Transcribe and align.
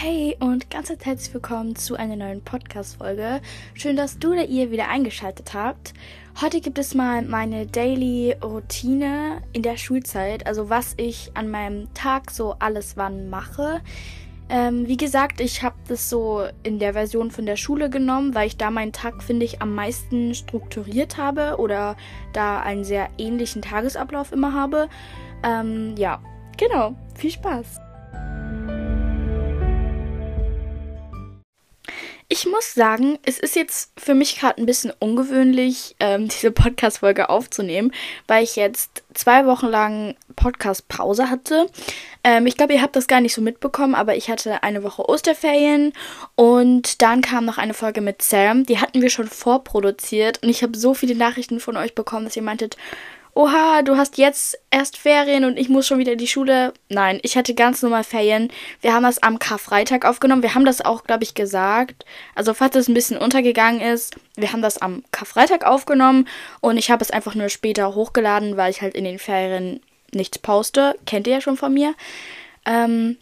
Hey 0.00 0.36
und 0.38 0.70
ganz 0.70 0.90
herzlich 0.90 1.34
willkommen 1.34 1.74
zu 1.74 1.96
einer 1.96 2.14
neuen 2.14 2.40
Podcast-Folge. 2.40 3.40
Schön, 3.74 3.96
dass 3.96 4.20
du 4.20 4.30
oder 4.30 4.44
ihr 4.44 4.70
wieder 4.70 4.88
eingeschaltet 4.88 5.54
habt. 5.54 5.92
Heute 6.40 6.60
gibt 6.60 6.78
es 6.78 6.94
mal 6.94 7.22
meine 7.22 7.66
Daily 7.66 8.36
Routine 8.40 9.42
in 9.52 9.62
der 9.62 9.76
Schulzeit, 9.76 10.46
also 10.46 10.70
was 10.70 10.94
ich 10.98 11.32
an 11.34 11.50
meinem 11.50 11.92
Tag 11.94 12.30
so 12.30 12.54
alles 12.60 12.96
wann 12.96 13.28
mache. 13.28 13.80
Ähm, 14.48 14.86
wie 14.86 14.96
gesagt, 14.96 15.40
ich 15.40 15.64
habe 15.64 15.74
das 15.88 16.08
so 16.08 16.44
in 16.62 16.78
der 16.78 16.92
Version 16.92 17.32
von 17.32 17.44
der 17.44 17.56
Schule 17.56 17.90
genommen, 17.90 18.36
weil 18.36 18.46
ich 18.46 18.56
da 18.56 18.70
meinen 18.70 18.92
Tag, 18.92 19.20
finde 19.20 19.46
ich, 19.46 19.60
am 19.62 19.74
meisten 19.74 20.32
strukturiert 20.32 21.16
habe 21.16 21.56
oder 21.58 21.96
da 22.32 22.60
einen 22.60 22.84
sehr 22.84 23.08
ähnlichen 23.18 23.62
Tagesablauf 23.62 24.30
immer 24.30 24.52
habe. 24.52 24.88
Ähm, 25.42 25.96
ja, 25.98 26.22
genau. 26.56 26.94
Viel 27.16 27.32
Spaß. 27.32 27.80
Ich 32.30 32.44
muss 32.44 32.74
sagen, 32.74 33.18
es 33.24 33.38
ist 33.38 33.56
jetzt 33.56 33.90
für 33.96 34.14
mich 34.14 34.38
gerade 34.38 34.60
ein 34.60 34.66
bisschen 34.66 34.92
ungewöhnlich, 34.98 35.96
ähm, 35.98 36.28
diese 36.28 36.50
Podcast-Folge 36.50 37.30
aufzunehmen, 37.30 37.90
weil 38.26 38.44
ich 38.44 38.54
jetzt 38.56 39.02
zwei 39.14 39.46
Wochen 39.46 39.66
lang 39.66 40.14
Podcast-Pause 40.36 41.30
hatte. 41.30 41.70
Ähm, 42.22 42.46
ich 42.46 42.58
glaube, 42.58 42.74
ihr 42.74 42.82
habt 42.82 42.96
das 42.96 43.06
gar 43.06 43.22
nicht 43.22 43.34
so 43.34 43.40
mitbekommen, 43.40 43.94
aber 43.94 44.14
ich 44.14 44.28
hatte 44.28 44.62
eine 44.62 44.82
Woche 44.82 45.08
Osterferien 45.08 45.94
und 46.34 47.00
dann 47.00 47.22
kam 47.22 47.46
noch 47.46 47.56
eine 47.56 47.72
Folge 47.72 48.02
mit 48.02 48.20
Sam. 48.20 48.66
Die 48.66 48.78
hatten 48.78 49.00
wir 49.00 49.08
schon 49.08 49.26
vorproduziert 49.28 50.42
und 50.42 50.50
ich 50.50 50.62
habe 50.62 50.76
so 50.76 50.92
viele 50.92 51.14
Nachrichten 51.14 51.60
von 51.60 51.78
euch 51.78 51.94
bekommen, 51.94 52.26
dass 52.26 52.36
ihr 52.36 52.42
meintet, 52.42 52.76
oha, 53.38 53.82
du 53.82 53.96
hast 53.96 54.18
jetzt 54.18 54.58
erst 54.72 54.96
Ferien 54.96 55.44
und 55.44 55.56
ich 55.56 55.68
muss 55.68 55.86
schon 55.86 56.00
wieder 56.00 56.12
in 56.12 56.18
die 56.18 56.26
Schule. 56.26 56.74
Nein, 56.88 57.20
ich 57.22 57.36
hatte 57.36 57.54
ganz 57.54 57.82
normal 57.82 58.02
Ferien. 58.02 58.50
Wir 58.80 58.92
haben 58.92 59.04
das 59.04 59.22
am 59.22 59.38
Karfreitag 59.38 60.04
aufgenommen. 60.04 60.42
Wir 60.42 60.56
haben 60.56 60.64
das 60.64 60.84
auch, 60.84 61.04
glaube 61.04 61.22
ich, 61.22 61.34
gesagt. 61.34 62.04
Also 62.34 62.52
falls 62.52 62.74
es 62.74 62.88
ein 62.88 62.94
bisschen 62.94 63.16
untergegangen 63.16 63.80
ist, 63.80 64.16
wir 64.34 64.52
haben 64.52 64.60
das 64.60 64.78
am 64.78 65.04
Karfreitag 65.12 65.64
aufgenommen 65.64 66.26
und 66.60 66.78
ich 66.78 66.90
habe 66.90 67.04
es 67.04 67.12
einfach 67.12 67.36
nur 67.36 67.48
später 67.48 67.94
hochgeladen, 67.94 68.56
weil 68.56 68.72
ich 68.72 68.82
halt 68.82 68.96
in 68.96 69.04
den 69.04 69.20
Ferien 69.20 69.80
nichts 70.12 70.40
poste. 70.40 70.96
Kennt 71.06 71.28
ihr 71.28 71.34
ja 71.34 71.40
schon 71.40 71.56
von 71.56 71.72
mir. 71.72 71.94
Ähm, 72.66 73.18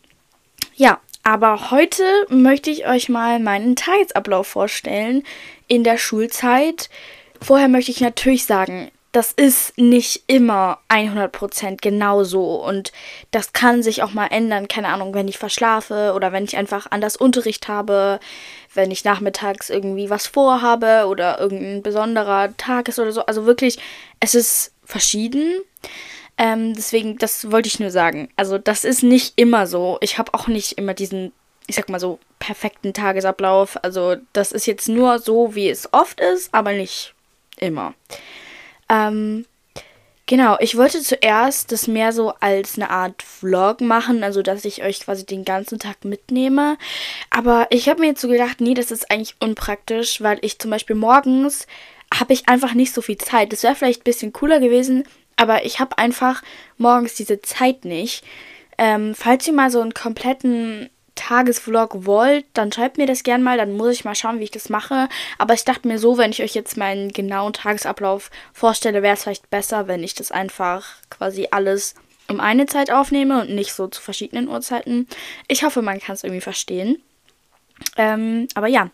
ja, 0.77 0.99
aber 1.25 1.71
heute 1.71 2.05
möchte 2.31 2.71
ich 2.71 2.87
euch 2.87 3.11
mal 3.11 3.39
meinen 3.39 3.77
Tagesablauf 3.77 4.47
vorstellen 4.47 5.25
in 5.69 5.85
der 5.85 5.99
Schulzeit. 5.99 6.89
Vorher 7.43 7.69
möchte 7.69 7.91
ich 7.91 8.01
natürlich 8.01 8.47
sagen, 8.47 8.91
das 9.17 9.33
ist 9.33 9.79
nicht 9.79 10.25
immer 10.27 10.79
100% 10.91 11.79
genauso 11.81 12.63
und 12.63 12.93
das 13.31 13.55
kann 13.55 13.83
sich 13.83 14.03
auch 14.03 14.13
mal 14.13 14.27
ändern, 14.27 14.69
keine 14.69 14.89
Ahnung, 14.89 15.15
wenn 15.15 15.27
ich 15.27 15.39
verschlafe 15.39 16.13
oder 16.15 16.33
wenn 16.33 16.45
ich 16.45 16.59
einfach 16.59 16.87
anders 16.91 17.17
Unterricht 17.17 17.67
habe, 17.67 18.21
wenn 18.75 18.91
ich 18.91 19.05
nachmittags 19.05 19.71
irgendwie 19.71 20.11
was 20.11 20.27
vorhabe 20.27 21.07
oder 21.09 21.41
irgendein 21.41 21.83
besonderer 21.83 22.55
Tag 22.59 22.89
ist 22.91 22.99
oder 22.99 23.11
so. 23.11 23.25
Also 23.25 23.47
wirklich, 23.47 23.79
es 24.21 24.35
ist 24.35 24.75
verschieden. 24.85 25.63
Ähm, 26.37 26.75
deswegen, 26.75 27.17
das 27.17 27.51
wollte 27.51 27.69
ich 27.69 27.81
nur 27.81 27.91
sagen. 27.91 28.29
Also 28.37 28.59
das 28.59 28.85
ist 28.85 29.03
nicht 29.03 29.33
immer 29.37 29.67
so. 29.67 29.97
Ich 30.03 30.19
habe 30.19 30.35
auch 30.35 30.47
nicht 30.47 30.73
immer 30.73 30.93
diesen, 30.93 31.33
ich 31.67 31.77
sag 31.77 31.89
mal 31.89 32.01
so, 32.01 32.19
perfekten 32.39 32.93
Tagesablauf. 32.93 33.83
Also 33.83 34.17
das 34.35 34.53
ist 34.53 34.67
jetzt 34.67 34.91
nur 34.91 35.21
so, 35.21 35.55
wie 35.55 35.71
es 35.71 35.91
oft 35.95 36.21
ist, 36.21 36.53
aber 36.53 36.73
nicht 36.73 37.15
immer. 37.57 37.95
Ähm, 38.89 39.47
genau, 40.27 40.57
ich 40.61 40.77
wollte 40.77 41.01
zuerst 41.01 41.73
das 41.73 41.87
mehr 41.87 42.13
so 42.13 42.35
als 42.41 42.77
eine 42.77 42.91
Art 42.91 43.23
Vlog 43.23 43.81
machen, 43.81 44.23
also 44.23 44.43
dass 44.43 44.65
ich 44.65 44.83
euch 44.83 45.01
quasi 45.01 45.27
den 45.27 45.45
ganzen 45.45 45.79
Tag 45.79 46.05
mitnehme. 46.05 46.79
Aber 47.31 47.67
ich 47.71 47.89
habe 47.89 48.01
mir 48.01 48.09
jetzt 48.09 48.21
so 48.21 48.29
gedacht, 48.29 48.61
nee, 48.61 48.75
das 48.75 48.91
ist 48.91 49.11
eigentlich 49.11 49.37
unpraktisch, 49.41 50.21
weil 50.21 50.39
ich 50.43 50.59
zum 50.59 50.71
Beispiel 50.71 50.97
morgens 50.97 51.67
habe 52.15 52.33
ich 52.33 52.49
einfach 52.49 52.75
nicht 52.75 52.95
so 52.95 53.03
viel 53.03 53.19
Zeit. 53.19 53.53
Das 53.53 53.63
wäre 53.63 53.75
vielleicht 53.75 54.03
ein 54.03 54.05
bisschen 54.05 54.33
cooler 54.33 54.61
gewesen, 54.61 55.05
aber 55.37 55.65
ich 55.65 55.81
habe 55.81 55.99
einfach 55.99 56.43
morgens 56.79 57.15
diese 57.15 57.43
Zeit 57.43 57.85
nicht. 57.85 58.25
Ähm, 58.79 59.15
falls 59.15 59.47
ihr 59.47 59.55
mal 59.55 59.71
so 59.71 59.81
einen 59.81 59.95
kompletten 59.95 60.91
Tagesvlog 61.17 62.07
wollt, 62.07 62.45
dann 62.53 62.71
schreibt 62.71 62.99
mir 62.99 63.07
das 63.07 63.25
gern 63.25 63.43
mal, 63.43 63.59
dann 63.59 63.77
muss 63.77 63.93
ich 63.93 64.05
mal 64.05 64.15
schauen, 64.15 64.39
wie 64.39 64.45
ich 64.45 64.51
das 64.53 64.69
mache. 64.69 65.09
Aber 65.39 65.55
ich 65.55 65.65
dachte 65.65 65.89
mir 65.89 65.99
so, 65.99 66.17
wenn 66.17 66.31
ich 66.31 66.43
euch 66.43 66.55
jetzt 66.55 66.77
meinen 66.77 67.13
genauen 67.13 67.53
Tagesablauf 67.53 68.31
vorstelle, 68.53 69.03
wäre 69.03 69.15
es 69.15 69.25
vielleicht 69.25 69.51
besser, 69.51 69.89
wenn 69.89 70.05
ich 70.05 70.15
das 70.15 70.31
einfach 70.31 70.87
quasi 71.11 71.49
alles 71.51 71.95
um 72.29 72.41
eine 72.41 72.67
Zeit 72.67 72.91
aufnehme 72.91 73.41
und 73.41 73.51
nicht 73.51 73.73
so 73.73 73.87
zu 73.89 74.01
verschiedenen 74.01 74.49
Uhrzeiten. 74.49 75.09
Ich 75.49 75.65
hoffe, 75.65 75.83
man 75.83 76.01
kann 76.01 76.15
es 76.15 76.25
irgendwie 76.25 76.41
verstehen. 76.41 77.03
Ähm, 77.97 78.49
aber 78.55 78.67
ja, 78.69 78.91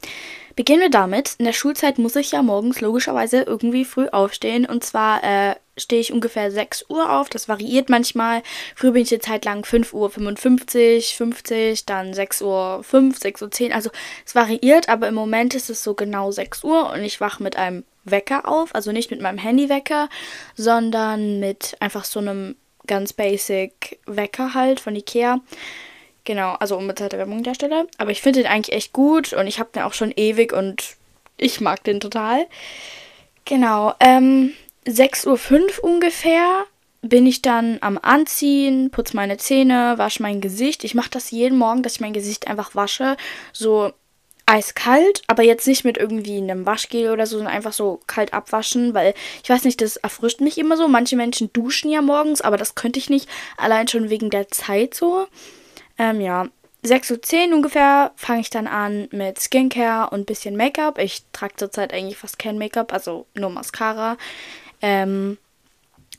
beginnen 0.57 0.81
wir 0.81 0.91
damit. 0.91 1.37
In 1.39 1.45
der 1.45 1.53
Schulzeit 1.53 1.99
muss 1.99 2.17
ich 2.17 2.33
ja 2.33 2.43
morgens 2.43 2.81
logischerweise 2.81 3.43
irgendwie 3.43 3.85
früh 3.85 4.09
aufstehen. 4.09 4.67
Und 4.67 4.85
zwar 4.85 5.23
äh, 5.25 5.55
stehe 5.77 6.01
ich 6.01 6.13
ungefähr 6.13 6.51
6 6.51 6.87
Uhr 6.89 7.11
auf. 7.11 7.29
Das 7.29 7.49
variiert 7.49 7.89
manchmal. 7.89 8.43
Früher 8.75 8.93
bin 8.93 9.03
ich 9.03 9.13
eine 9.13 9.21
Zeit 9.21 9.45
lang 9.45 9.65
5 9.65 9.93
Uhr 9.95 10.11
55, 10.11 11.17
50, 11.17 11.87
dann 11.87 12.15
6 12.15 12.43
Uhr 12.43 12.83
5, 12.83 13.19
6 13.19 13.43
Uhr 13.43 13.51
10. 13.51 13.73
Also 13.73 13.91
es 14.27 14.35
variiert, 14.35 14.89
aber 14.89 15.09
im 15.09 15.15
Moment 15.15 15.55
ist 15.55 15.71
es 15.71 15.83
so 15.83 15.95
genau 15.95 16.31
6 16.31 16.65
Uhr 16.65 16.91
und 16.91 17.03
ich 17.03 17.21
wache 17.21 17.43
mit 17.43 17.57
einem 17.57 17.85
Wecker 18.05 18.49
auf. 18.49 18.75
Also 18.75 18.93
nicht 18.93 19.11
mit 19.11 19.21
meinem 19.21 19.39
Handywecker, 19.39 20.09
sondern 20.55 21.41
mit 21.41 21.77
einfach 21.81 22.05
so 22.05 22.21
einem 22.21 22.57
ganz 22.87 23.13
basic 23.13 23.99
Wecker 24.07 24.55
halt 24.55 24.81
von 24.81 24.97
Ikea. 24.97 25.41
Genau, 26.25 26.53
also 26.55 26.77
unbezahlte 26.77 27.19
Werbung 27.19 27.43
der 27.43 27.55
Stelle. 27.55 27.87
Aber 27.99 28.11
ich 28.11 28.23
finde 28.23 28.43
den 28.43 28.51
eigentlich 28.51 28.77
echt 28.77 28.93
gut 28.93 29.33
und 29.33 29.47
ich 29.47 29.59
habe 29.59 29.71
den 29.75 29.83
auch 29.83 29.95
schon 29.95 30.13
ewig 30.15 30.53
und 30.53 30.97
ich 31.37 31.61
mag 31.61 31.83
den 31.85 31.99
total. 31.99 32.47
Genau, 33.45 33.95
ähm, 33.99 34.53
6.05 34.87 35.79
Uhr 35.81 35.85
ungefähr 35.85 36.65
bin 37.03 37.27
ich 37.27 37.43
dann 37.43 37.79
am 37.81 37.99
Anziehen, 38.01 38.91
putze 38.91 39.17
meine 39.17 39.37
Zähne, 39.37 39.95
wasche 39.97 40.23
mein 40.23 40.41
Gesicht. 40.41 40.85
Ich 40.85 40.95
mache 40.95 41.11
das 41.11 41.33
jeden 41.33 41.59
Morgen, 41.59 41.83
dass 41.83 41.97
ich 41.97 42.01
mein 42.01 42.13
Gesicht 42.13 42.47
einfach 42.47 42.75
wasche. 42.75 43.17
So 43.53 43.93
eiskalt, 44.47 45.23
aber 45.27 45.43
jetzt 45.43 45.67
nicht 45.67 45.85
mit 45.85 45.99
irgendwie 45.99 46.37
einem 46.37 46.67
Waschgel 46.67 47.11
oder 47.11 47.27
so, 47.27 47.37
sondern 47.37 47.55
einfach 47.55 47.73
so 47.73 48.01
kalt 48.07 48.33
abwaschen, 48.33 48.93
weil 48.95 49.15
ich 49.43 49.51
weiß 49.51 49.65
nicht, 49.65 49.81
das 49.81 49.97
erfrischt 49.97 50.41
mich 50.41 50.59
immer 50.59 50.77
so. 50.77 50.89
Manche 50.89 51.17
Menschen 51.17 51.53
duschen 51.53 51.91
ja 51.91 52.03
morgens, 52.03 52.41
aber 52.41 52.57
das 52.57 52.75
könnte 52.75 52.99
ich 52.99 53.11
nicht, 53.11 53.29
allein 53.57 53.89
schon 53.89 54.11
wegen 54.11 54.31
der 54.31 54.49
Zeit 54.49 54.95
so. 54.95 55.27
Ähm, 55.99 56.21
ja, 56.21 56.49
6.10 56.85 57.49
Uhr 57.49 57.57
ungefähr 57.57 58.13
fange 58.17 58.41
ich 58.41 58.51
dann 58.51 58.67
an 58.67 59.09
mit 59.13 59.41
Skincare 59.41 60.11
und 60.11 60.27
bisschen 60.27 60.57
Make-up. 60.57 60.99
Ich 60.99 61.23
trage 61.33 61.57
zurzeit 61.57 61.93
eigentlich 61.93 62.19
fast 62.19 62.39
kein 62.39 62.59
Make-up, 62.59 62.93
also 62.93 63.27
nur 63.35 63.51
Mascara. 63.51 64.17
Ähm, 64.83 65.39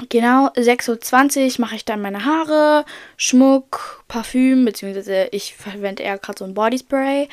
genau, 0.09 0.47
6.20 0.47 1.59
Uhr 1.59 1.61
mache 1.61 1.75
ich 1.75 1.85
dann 1.85 2.01
meine 2.01 2.25
Haare, 2.25 2.85
Schmuck, 3.17 4.03
Parfüm, 4.07 4.65
beziehungsweise 4.65 5.27
ich 5.31 5.55
verwende 5.55 6.03
eher 6.03 6.17
gerade 6.17 6.39
so 6.39 6.45
ein 6.45 6.53
Bodyspray. 6.53 7.27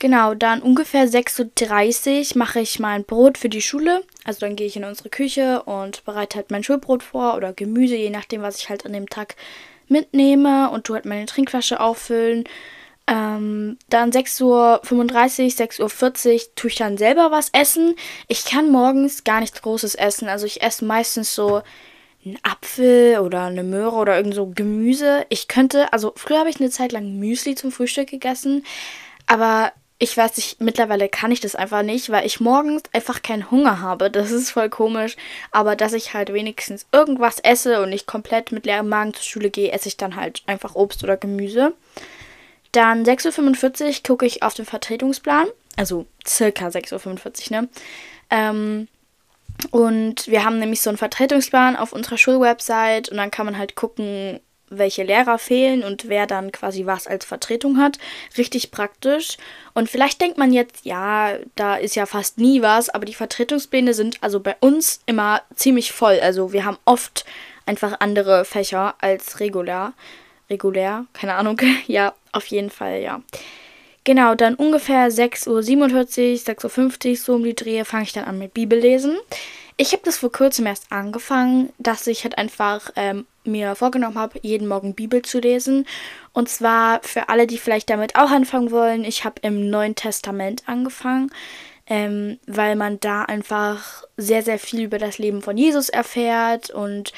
Genau, 0.00 0.34
dann 0.34 0.62
ungefähr 0.62 1.08
6.30 1.08 2.32
Uhr 2.32 2.38
mache 2.38 2.60
ich 2.60 2.78
mein 2.78 3.04
Brot 3.04 3.36
für 3.36 3.48
die 3.48 3.62
Schule. 3.62 4.04
Also 4.24 4.40
dann 4.40 4.54
gehe 4.54 4.66
ich 4.66 4.76
in 4.76 4.84
unsere 4.84 5.08
Küche 5.08 5.62
und 5.64 6.04
bereite 6.04 6.36
halt 6.36 6.50
mein 6.50 6.62
Schulbrot 6.62 7.02
vor 7.02 7.36
oder 7.36 7.52
Gemüse, 7.52 7.96
je 7.96 8.10
nachdem, 8.10 8.42
was 8.42 8.58
ich 8.58 8.68
halt 8.68 8.86
an 8.86 8.92
dem 8.92 9.08
Tag 9.08 9.34
mitnehme 9.88 10.70
und 10.70 10.88
du 10.88 10.94
halt 10.94 11.04
meine 11.04 11.26
Trinkflasche 11.26 11.80
auffüllen. 11.80 12.44
Ähm, 13.08 13.78
dann 13.88 14.12
6.35 14.12 14.42
Uhr, 14.42 15.88
6.40 15.88 16.34
Uhr 16.34 16.54
tue 16.54 16.70
ich 16.70 16.76
dann 16.76 16.98
selber 16.98 17.30
was 17.30 17.48
essen. 17.52 17.96
Ich 18.28 18.44
kann 18.44 18.70
morgens 18.70 19.24
gar 19.24 19.40
nichts 19.40 19.62
Großes 19.62 19.94
essen. 19.94 20.28
Also 20.28 20.44
ich 20.44 20.62
esse 20.62 20.84
meistens 20.84 21.34
so 21.34 21.62
einen 22.24 22.38
Apfel 22.42 23.20
oder 23.20 23.44
eine 23.44 23.62
Möhre 23.62 23.96
oder 23.96 24.16
irgend 24.16 24.34
so 24.34 24.46
Gemüse. 24.46 25.24
Ich 25.30 25.48
könnte, 25.48 25.90
also 25.92 26.12
früher 26.16 26.40
habe 26.40 26.50
ich 26.50 26.60
eine 26.60 26.68
Zeit 26.68 26.92
lang 26.92 27.18
Müsli 27.18 27.54
zum 27.54 27.72
Frühstück 27.72 28.10
gegessen. 28.10 28.64
Aber 29.26 29.72
ich 29.98 30.14
weiß 30.14 30.36
nicht, 30.36 30.60
mittlerweile 30.60 31.08
kann 31.08 31.32
ich 31.32 31.40
das 31.40 31.54
einfach 31.56 31.82
nicht, 31.82 32.10
weil 32.10 32.26
ich 32.26 32.40
morgens 32.40 32.82
einfach 32.92 33.22
keinen 33.22 33.50
Hunger 33.50 33.80
habe. 33.80 34.10
Das 34.10 34.30
ist 34.30 34.50
voll 34.50 34.68
komisch. 34.68 35.16
Aber 35.50 35.76
dass 35.76 35.94
ich 35.94 36.12
halt 36.12 36.30
wenigstens 36.34 36.86
irgendwas 36.92 37.38
esse 37.40 37.82
und 37.82 37.88
nicht 37.88 38.06
komplett 38.06 38.52
mit 38.52 38.66
leerem 38.66 38.90
Magen 38.90 39.14
zur 39.14 39.24
Schule 39.24 39.48
gehe, 39.48 39.72
esse 39.72 39.88
ich 39.88 39.96
dann 39.96 40.14
halt 40.14 40.42
einfach 40.46 40.74
Obst 40.74 41.02
oder 41.02 41.16
Gemüse. 41.16 41.72
Dann 42.78 43.02
6.45 43.02 43.86
Uhr 43.86 43.94
gucke 44.06 44.24
ich 44.24 44.44
auf 44.44 44.54
den 44.54 44.64
Vertretungsplan. 44.64 45.48
Also 45.74 46.06
circa 46.24 46.68
6.45 46.68 47.50
Uhr, 47.50 47.60
ne? 47.60 47.68
Ähm, 48.30 48.86
und 49.72 50.28
wir 50.28 50.44
haben 50.44 50.60
nämlich 50.60 50.80
so 50.80 50.88
einen 50.88 50.96
Vertretungsplan 50.96 51.74
auf 51.74 51.92
unserer 51.92 52.18
Schulwebsite 52.18 53.10
und 53.10 53.16
dann 53.16 53.32
kann 53.32 53.46
man 53.46 53.58
halt 53.58 53.74
gucken, 53.74 54.38
welche 54.68 55.02
Lehrer 55.02 55.38
fehlen 55.40 55.82
und 55.82 56.08
wer 56.08 56.28
dann 56.28 56.52
quasi 56.52 56.86
was 56.86 57.08
als 57.08 57.24
Vertretung 57.24 57.78
hat. 57.78 57.98
Richtig 58.36 58.70
praktisch. 58.70 59.38
Und 59.74 59.90
vielleicht 59.90 60.20
denkt 60.20 60.38
man 60.38 60.52
jetzt, 60.52 60.84
ja, 60.84 61.32
da 61.56 61.74
ist 61.74 61.96
ja 61.96 62.06
fast 62.06 62.38
nie 62.38 62.62
was, 62.62 62.90
aber 62.90 63.06
die 63.06 63.14
Vertretungspläne 63.14 63.92
sind 63.92 64.22
also 64.22 64.38
bei 64.38 64.54
uns 64.60 65.00
immer 65.04 65.42
ziemlich 65.52 65.90
voll. 65.90 66.20
Also 66.20 66.52
wir 66.52 66.64
haben 66.64 66.78
oft 66.84 67.24
einfach 67.66 67.96
andere 67.98 68.44
Fächer 68.44 68.94
als 69.00 69.40
regulär. 69.40 69.94
Regulär, 70.48 71.06
keine 71.12 71.34
Ahnung. 71.34 71.60
ja, 71.88 72.14
auf 72.32 72.46
jeden 72.46 72.70
Fall, 72.70 73.00
ja. 73.00 73.22
Genau, 74.04 74.34
dann 74.34 74.54
ungefähr 74.54 75.10
6.47 75.10 75.48
Uhr, 75.48 75.58
6.50 76.70 77.10
Uhr, 77.10 77.16
so 77.16 77.34
um 77.34 77.44
die 77.44 77.54
Drehe, 77.54 77.84
fange 77.84 78.04
ich 78.04 78.12
dann 78.12 78.24
an 78.24 78.38
mit 78.38 78.54
Bibellesen. 78.54 79.18
Ich 79.76 79.92
habe 79.92 80.02
das 80.04 80.18
vor 80.18 80.32
kurzem 80.32 80.66
erst 80.66 80.90
angefangen, 80.90 81.70
dass 81.78 82.06
ich 82.06 82.24
halt 82.24 82.36
einfach 82.36 82.90
ähm, 82.96 83.26
mir 83.44 83.74
vorgenommen 83.74 84.18
habe, 84.18 84.40
jeden 84.42 84.66
Morgen 84.66 84.94
Bibel 84.94 85.22
zu 85.22 85.38
lesen. 85.40 85.86
Und 86.32 86.48
zwar 86.48 87.00
für 87.02 87.28
alle, 87.28 87.46
die 87.46 87.58
vielleicht 87.58 87.90
damit 87.90 88.16
auch 88.16 88.30
anfangen 88.30 88.70
wollen, 88.70 89.04
ich 89.04 89.24
habe 89.24 89.40
im 89.42 89.70
Neuen 89.70 89.94
Testament 89.94 90.62
angefangen, 90.66 91.30
ähm, 91.86 92.38
weil 92.46 92.76
man 92.76 92.98
da 93.00 93.22
einfach 93.22 94.04
sehr, 94.16 94.42
sehr 94.42 94.58
viel 94.58 94.82
über 94.82 94.98
das 94.98 95.18
Leben 95.18 95.42
von 95.42 95.56
Jesus 95.56 95.90
erfährt 95.90 96.70
und 96.70 97.12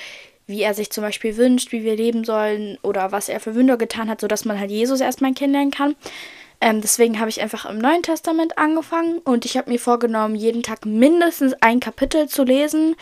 wie 0.50 0.62
er 0.62 0.74
sich 0.74 0.90
zum 0.90 1.02
Beispiel 1.02 1.36
wünscht, 1.36 1.72
wie 1.72 1.84
wir 1.84 1.96
leben 1.96 2.24
sollen 2.24 2.78
oder 2.82 3.12
was 3.12 3.28
er 3.28 3.40
für 3.40 3.54
Wunder 3.54 3.76
getan 3.76 4.10
hat, 4.10 4.20
sodass 4.20 4.44
man 4.44 4.60
halt 4.60 4.70
Jesus 4.70 5.00
erstmal 5.00 5.32
kennenlernen 5.32 5.70
kann. 5.70 5.96
Ähm, 6.60 6.82
deswegen 6.82 7.18
habe 7.18 7.30
ich 7.30 7.40
einfach 7.40 7.64
im 7.64 7.78
Neuen 7.78 8.02
Testament 8.02 8.58
angefangen 8.58 9.18
und 9.18 9.46
ich 9.46 9.56
habe 9.56 9.70
mir 9.70 9.78
vorgenommen, 9.78 10.34
jeden 10.34 10.62
Tag 10.62 10.84
mindestens 10.84 11.54
ein 11.60 11.80
Kapitel 11.80 12.28
zu 12.28 12.44
lesen 12.44 12.96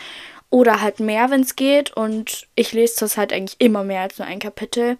oder 0.49 0.81
halt 0.81 0.99
mehr, 0.99 1.29
wenn 1.29 1.41
es 1.41 1.55
geht. 1.55 1.91
Und 1.95 2.47
ich 2.55 2.71
lese 2.71 2.95
zurzeit 2.95 3.33
eigentlich 3.33 3.59
immer 3.59 3.83
mehr 3.83 4.01
als 4.01 4.17
nur 4.17 4.27
ein 4.27 4.39
Kapitel. 4.39 4.97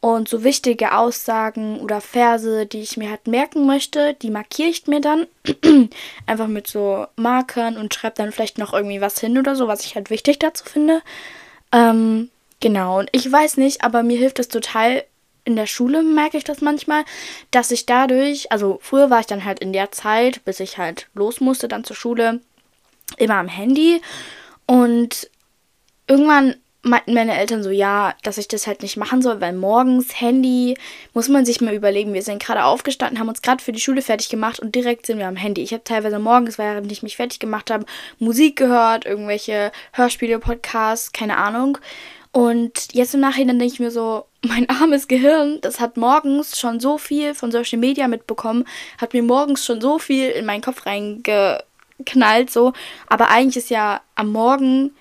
Und 0.00 0.30
so 0.30 0.44
wichtige 0.44 0.96
Aussagen 0.96 1.78
oder 1.80 2.00
Verse, 2.00 2.64
die 2.64 2.80
ich 2.80 2.96
mir 2.96 3.10
halt 3.10 3.26
merken 3.26 3.66
möchte, 3.66 4.14
die 4.14 4.30
markiere 4.30 4.70
ich 4.70 4.86
mir 4.86 5.02
dann 5.02 5.26
einfach 6.26 6.46
mit 6.46 6.68
so 6.68 7.06
Markern 7.16 7.76
und 7.76 7.92
schreibe 7.92 8.16
dann 8.16 8.32
vielleicht 8.32 8.56
noch 8.56 8.72
irgendwie 8.72 9.02
was 9.02 9.20
hin 9.20 9.36
oder 9.36 9.54
so, 9.54 9.68
was 9.68 9.84
ich 9.84 9.96
halt 9.96 10.08
wichtig 10.08 10.38
dazu 10.38 10.64
finde. 10.64 11.02
Ähm, 11.72 12.30
genau, 12.60 12.98
und 12.98 13.08
ich 13.12 13.30
weiß 13.30 13.56
nicht, 13.56 13.82
aber 13.82 14.02
mir 14.02 14.18
hilft 14.18 14.38
es 14.38 14.48
total, 14.48 15.04
in 15.44 15.56
der 15.56 15.66
Schule 15.66 16.02
merke 16.02 16.36
ich 16.36 16.44
das 16.44 16.60
manchmal, 16.60 17.04
dass 17.50 17.70
ich 17.70 17.86
dadurch, 17.86 18.52
also 18.52 18.78
früher 18.82 19.10
war 19.10 19.20
ich 19.20 19.26
dann 19.26 19.44
halt 19.44 19.60
in 19.60 19.72
der 19.72 19.90
Zeit, 19.90 20.44
bis 20.44 20.60
ich 20.60 20.78
halt 20.78 21.08
los 21.14 21.40
musste 21.40 21.68
dann 21.68 21.84
zur 21.84 21.96
Schule, 21.96 22.40
immer 23.16 23.36
am 23.36 23.48
Handy. 23.48 24.02
Und 24.66 25.30
irgendwann 26.06 26.56
meinten 26.82 27.12
meine 27.12 27.36
Eltern 27.36 27.62
so, 27.62 27.70
ja, 27.70 28.14
dass 28.22 28.38
ich 28.38 28.48
das 28.48 28.66
halt 28.66 28.82
nicht 28.82 28.96
machen 28.96 29.20
soll, 29.20 29.40
weil 29.40 29.52
morgens 29.52 30.20
Handy 30.20 30.76
muss 31.12 31.28
man 31.28 31.44
sich 31.44 31.60
mal 31.60 31.74
überlegen. 31.74 32.14
Wir 32.14 32.22
sind 32.22 32.42
gerade 32.42 32.64
aufgestanden, 32.64 33.18
haben 33.18 33.28
uns 33.28 33.42
gerade 33.42 33.62
für 33.62 33.72
die 33.72 33.80
Schule 33.80 34.02
fertig 34.02 34.30
gemacht 34.30 34.60
und 34.60 34.74
direkt 34.74 35.06
sind 35.06 35.18
wir 35.18 35.28
am 35.28 35.36
Handy. 35.36 35.62
Ich 35.62 35.72
habe 35.72 35.84
teilweise 35.84 36.18
morgens, 36.18 36.56
während 36.56 36.90
ich 36.90 37.02
mich 37.02 37.16
fertig 37.16 37.38
gemacht 37.38 37.70
habe, 37.70 37.84
Musik 38.18 38.56
gehört, 38.56 39.04
irgendwelche 39.04 39.72
Hörspiele, 39.92 40.38
Podcasts, 40.38 41.12
keine 41.12 41.36
Ahnung. 41.36 41.78
Und 42.32 42.92
jetzt 42.92 43.14
im 43.14 43.20
Nachhinein 43.20 43.58
denke 43.58 43.74
ich 43.74 43.80
mir 43.80 43.90
so, 43.90 44.26
mein 44.42 44.68
armes 44.70 45.06
Gehirn, 45.08 45.60
das 45.60 45.80
hat 45.80 45.96
morgens 45.96 46.58
schon 46.58 46.80
so 46.80 46.96
viel 46.96 47.34
von 47.34 47.52
Social 47.52 47.78
Media 47.78 48.08
mitbekommen, 48.08 48.64
hat 48.98 49.12
mir 49.12 49.22
morgens 49.22 49.64
schon 49.64 49.80
so 49.80 49.98
viel 49.98 50.30
in 50.30 50.46
meinen 50.46 50.62
Kopf 50.62 50.86
reingeknallt, 50.86 52.50
so. 52.50 52.72
Aber 53.06 53.28
eigentlich 53.28 53.58
ist 53.58 53.70
ja 53.70 54.00
am 54.14 54.32
Morgen, 54.32 54.94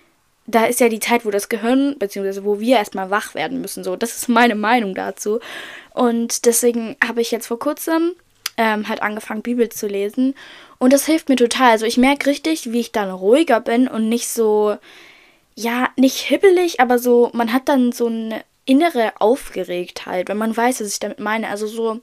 da 0.49 0.65
ist 0.65 0.79
ja 0.79 0.89
die 0.89 0.99
Zeit, 0.99 1.25
wo 1.25 1.31
das 1.31 1.49
Gehirn, 1.49 1.95
beziehungsweise 1.99 2.43
wo 2.43 2.59
wir 2.59 2.77
erstmal 2.77 3.09
wach 3.09 3.35
werden 3.35 3.61
müssen, 3.61 3.83
so. 3.83 3.95
Das 3.95 4.15
ist 4.15 4.29
meine 4.29 4.55
Meinung 4.55 4.95
dazu. 4.95 5.39
Und 5.93 6.45
deswegen 6.45 6.95
habe 7.05 7.21
ich 7.21 7.31
jetzt 7.31 7.47
vor 7.47 7.59
kurzem 7.59 8.13
ähm, 8.57 8.89
halt 8.89 9.01
angefangen, 9.01 9.41
Bibel 9.41 9.69
zu 9.69 9.87
lesen. 9.87 10.35
Und 10.77 10.93
das 10.93 11.05
hilft 11.05 11.29
mir 11.29 11.35
total. 11.35 11.71
Also 11.71 11.85
ich 11.85 11.97
merke 11.97 12.29
richtig, 12.29 12.71
wie 12.71 12.79
ich 12.79 12.91
dann 12.91 13.11
ruhiger 13.11 13.59
bin 13.59 13.87
und 13.87 14.09
nicht 14.09 14.29
so 14.29 14.77
ja, 15.59 15.89
nicht 15.97 16.19
hibbelig, 16.19 16.79
aber 16.79 16.99
so, 16.99 17.31
man 17.33 17.51
hat 17.51 17.67
dann 17.67 17.91
so 17.91 18.07
eine 18.07 18.45
innere 18.63 19.19
Aufgeregtheit, 19.19 20.29
wenn 20.29 20.37
man 20.37 20.55
weiß, 20.55 20.79
was 20.79 20.93
ich 20.93 20.99
damit 20.99 21.19
meine. 21.19 21.49
Also 21.49 21.67
so, 21.67 21.99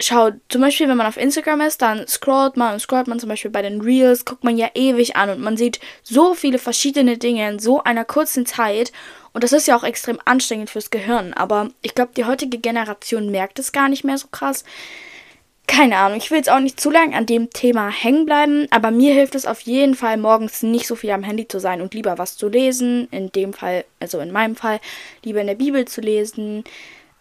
schau, 0.00 0.30
zum 0.48 0.60
Beispiel, 0.60 0.88
wenn 0.88 0.96
man 0.96 1.06
auf 1.06 1.16
Instagram 1.16 1.60
ist, 1.62 1.82
dann 1.82 2.06
scrollt 2.06 2.56
man 2.56 2.74
und 2.74 2.80
scrollt 2.80 3.08
man 3.08 3.18
zum 3.18 3.28
Beispiel 3.28 3.50
bei 3.50 3.62
den 3.62 3.80
Reels, 3.80 4.24
guckt 4.24 4.44
man 4.44 4.56
ja 4.56 4.68
ewig 4.74 5.16
an 5.16 5.30
und 5.30 5.40
man 5.40 5.56
sieht 5.56 5.80
so 6.02 6.34
viele 6.34 6.58
verschiedene 6.58 7.18
Dinge 7.18 7.48
in 7.48 7.58
so 7.58 7.82
einer 7.82 8.04
kurzen 8.04 8.46
Zeit. 8.46 8.92
Und 9.32 9.44
das 9.44 9.52
ist 9.52 9.66
ja 9.68 9.76
auch 9.76 9.84
extrem 9.84 10.18
anstrengend 10.24 10.70
fürs 10.70 10.90
Gehirn. 10.90 11.34
Aber 11.34 11.70
ich 11.82 11.94
glaube, 11.94 12.12
die 12.16 12.24
heutige 12.24 12.58
Generation 12.58 13.30
merkt 13.30 13.58
es 13.58 13.72
gar 13.72 13.88
nicht 13.88 14.04
mehr 14.04 14.18
so 14.18 14.28
krass 14.30 14.64
keine 15.68 15.98
Ahnung, 15.98 16.18
ich 16.18 16.30
will 16.30 16.38
jetzt 16.38 16.50
auch 16.50 16.58
nicht 16.58 16.80
zu 16.80 16.90
lange 16.90 17.14
an 17.14 17.26
dem 17.26 17.50
Thema 17.50 17.90
hängen 17.90 18.24
bleiben, 18.24 18.66
aber 18.70 18.90
mir 18.90 19.12
hilft 19.12 19.34
es 19.34 19.46
auf 19.46 19.60
jeden 19.60 19.94
Fall, 19.94 20.16
morgens 20.16 20.62
nicht 20.62 20.86
so 20.86 20.96
viel 20.96 21.10
am 21.10 21.22
Handy 21.22 21.46
zu 21.46 21.60
sein 21.60 21.82
und 21.82 21.94
lieber 21.94 22.18
was 22.18 22.36
zu 22.36 22.48
lesen. 22.48 23.06
In 23.10 23.30
dem 23.30 23.52
Fall, 23.52 23.84
also 24.00 24.18
in 24.18 24.32
meinem 24.32 24.56
Fall, 24.56 24.80
lieber 25.22 25.40
in 25.40 25.46
der 25.46 25.54
Bibel 25.54 25.84
zu 25.84 26.00
lesen. 26.00 26.64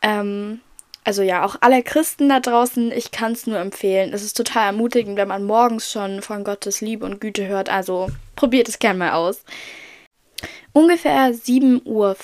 Ähm, 0.02 0.62
also 1.08 1.22
ja, 1.22 1.46
auch 1.46 1.56
alle 1.62 1.84
Christen 1.84 2.28
da 2.28 2.42
draußen, 2.42 2.92
ich 2.92 3.12
kann 3.12 3.32
es 3.32 3.48
nur 3.48 3.58
empfehlen. 3.60 4.12
Es 4.12 4.26
ist 4.26 4.36
total 4.36 4.66
ermutigend, 4.66 5.16
wenn 5.16 5.30
man 5.30 5.46
morgens 5.46 5.90
schon 5.90 6.22
von 6.22 6.44
Gottes 6.44 6.82
Liebe 6.82 7.06
und 7.06 7.22
Güte 7.22 7.48
hört. 7.48 7.70
Also 7.70 8.10
probiert 8.36 8.68
es 8.68 8.78
gerne 8.78 9.00
mal 9.00 9.14
aus. 9.14 9.42
Ungefähr 10.74 11.34
7.05 11.34 11.86
Uhr 11.86 12.18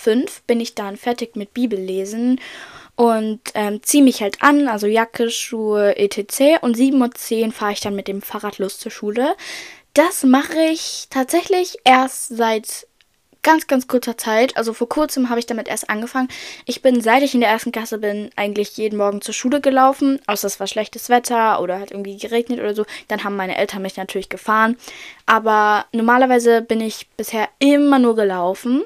bin 0.47 0.59
ich 0.59 0.75
dann 0.75 0.97
fertig 0.97 1.37
mit 1.37 1.53
Bibellesen 1.53 2.41
und 2.97 3.39
ähm, 3.53 3.81
ziehe 3.83 4.03
mich 4.03 4.21
halt 4.21 4.41
an, 4.41 4.67
also 4.67 4.85
Jacke, 4.85 5.31
Schuhe, 5.31 5.95
etc. 5.95 6.61
Und 6.61 6.75
7.10 6.75 7.45
Uhr 7.45 7.51
fahre 7.53 7.71
ich 7.71 7.79
dann 7.79 7.95
mit 7.95 8.09
dem 8.09 8.21
Fahrrad 8.21 8.57
los 8.57 8.79
zur 8.79 8.91
Schule. 8.91 9.37
Das 9.93 10.23
mache 10.23 10.59
ich 10.59 11.07
tatsächlich 11.09 11.77
erst 11.85 12.35
seit 12.35 12.85
ganz, 13.43 13.67
ganz 13.67 13.87
kurzer 13.87 14.17
Zeit. 14.17 14.57
Also 14.57 14.73
vor 14.73 14.89
kurzem 14.89 15.29
habe 15.29 15.39
ich 15.39 15.45
damit 15.45 15.67
erst 15.67 15.89
angefangen. 15.89 16.29
Ich 16.65 16.81
bin, 16.81 17.01
seit 17.01 17.21
ich 17.23 17.33
in 17.33 17.41
der 17.41 17.49
ersten 17.49 17.71
Klasse 17.71 17.99
bin, 17.99 18.29
eigentlich 18.35 18.77
jeden 18.77 18.97
Morgen 18.97 19.21
zur 19.21 19.33
Schule 19.33 19.61
gelaufen. 19.61 20.19
Außer 20.25 20.47
es 20.47 20.59
war 20.59 20.67
schlechtes 20.67 21.09
Wetter 21.09 21.61
oder 21.61 21.79
hat 21.79 21.91
irgendwie 21.91 22.17
geregnet 22.17 22.59
oder 22.59 22.73
so. 22.73 22.85
Dann 23.09 23.23
haben 23.23 23.35
meine 23.35 23.57
Eltern 23.57 23.81
mich 23.81 23.97
natürlich 23.97 24.29
gefahren. 24.29 24.77
Aber 25.25 25.85
normalerweise 25.91 26.61
bin 26.61 26.81
ich 26.81 27.07
bisher 27.17 27.49
immer 27.59 27.99
nur 27.99 28.15
gelaufen. 28.15 28.83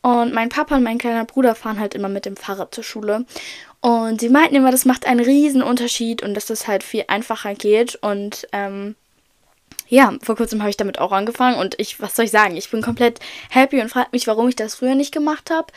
Und 0.00 0.32
mein 0.32 0.48
Papa 0.48 0.76
und 0.76 0.84
mein 0.84 0.98
kleiner 0.98 1.24
Bruder 1.24 1.54
fahren 1.54 1.80
halt 1.80 1.94
immer 1.94 2.08
mit 2.08 2.24
dem 2.24 2.36
Fahrrad 2.36 2.74
zur 2.74 2.84
Schule. 2.84 3.26
Und 3.80 4.20
sie 4.20 4.28
meinten 4.28 4.54
immer, 4.54 4.70
das 4.70 4.84
macht 4.84 5.06
einen 5.06 5.20
riesen 5.20 5.62
Unterschied 5.62 6.22
und 6.22 6.34
dass 6.34 6.46
das 6.46 6.66
halt 6.66 6.82
viel 6.82 7.04
einfacher 7.08 7.54
geht. 7.54 7.96
Und 7.96 8.48
ähm, 8.52 8.94
ja, 9.88 10.14
vor 10.22 10.36
kurzem 10.36 10.60
habe 10.60 10.70
ich 10.70 10.76
damit 10.76 10.98
auch 10.98 11.12
angefangen 11.12 11.58
und 11.58 11.74
ich, 11.78 12.00
was 12.00 12.14
soll 12.14 12.26
ich 12.26 12.30
sagen, 12.30 12.56
ich 12.56 12.70
bin 12.70 12.82
komplett 12.82 13.20
happy 13.50 13.80
und 13.80 13.88
frage 13.88 14.08
mich, 14.12 14.26
warum 14.26 14.48
ich 14.48 14.56
das 14.56 14.74
früher 14.74 14.94
nicht 14.94 15.12
gemacht 15.12 15.50
habe. 15.50 15.72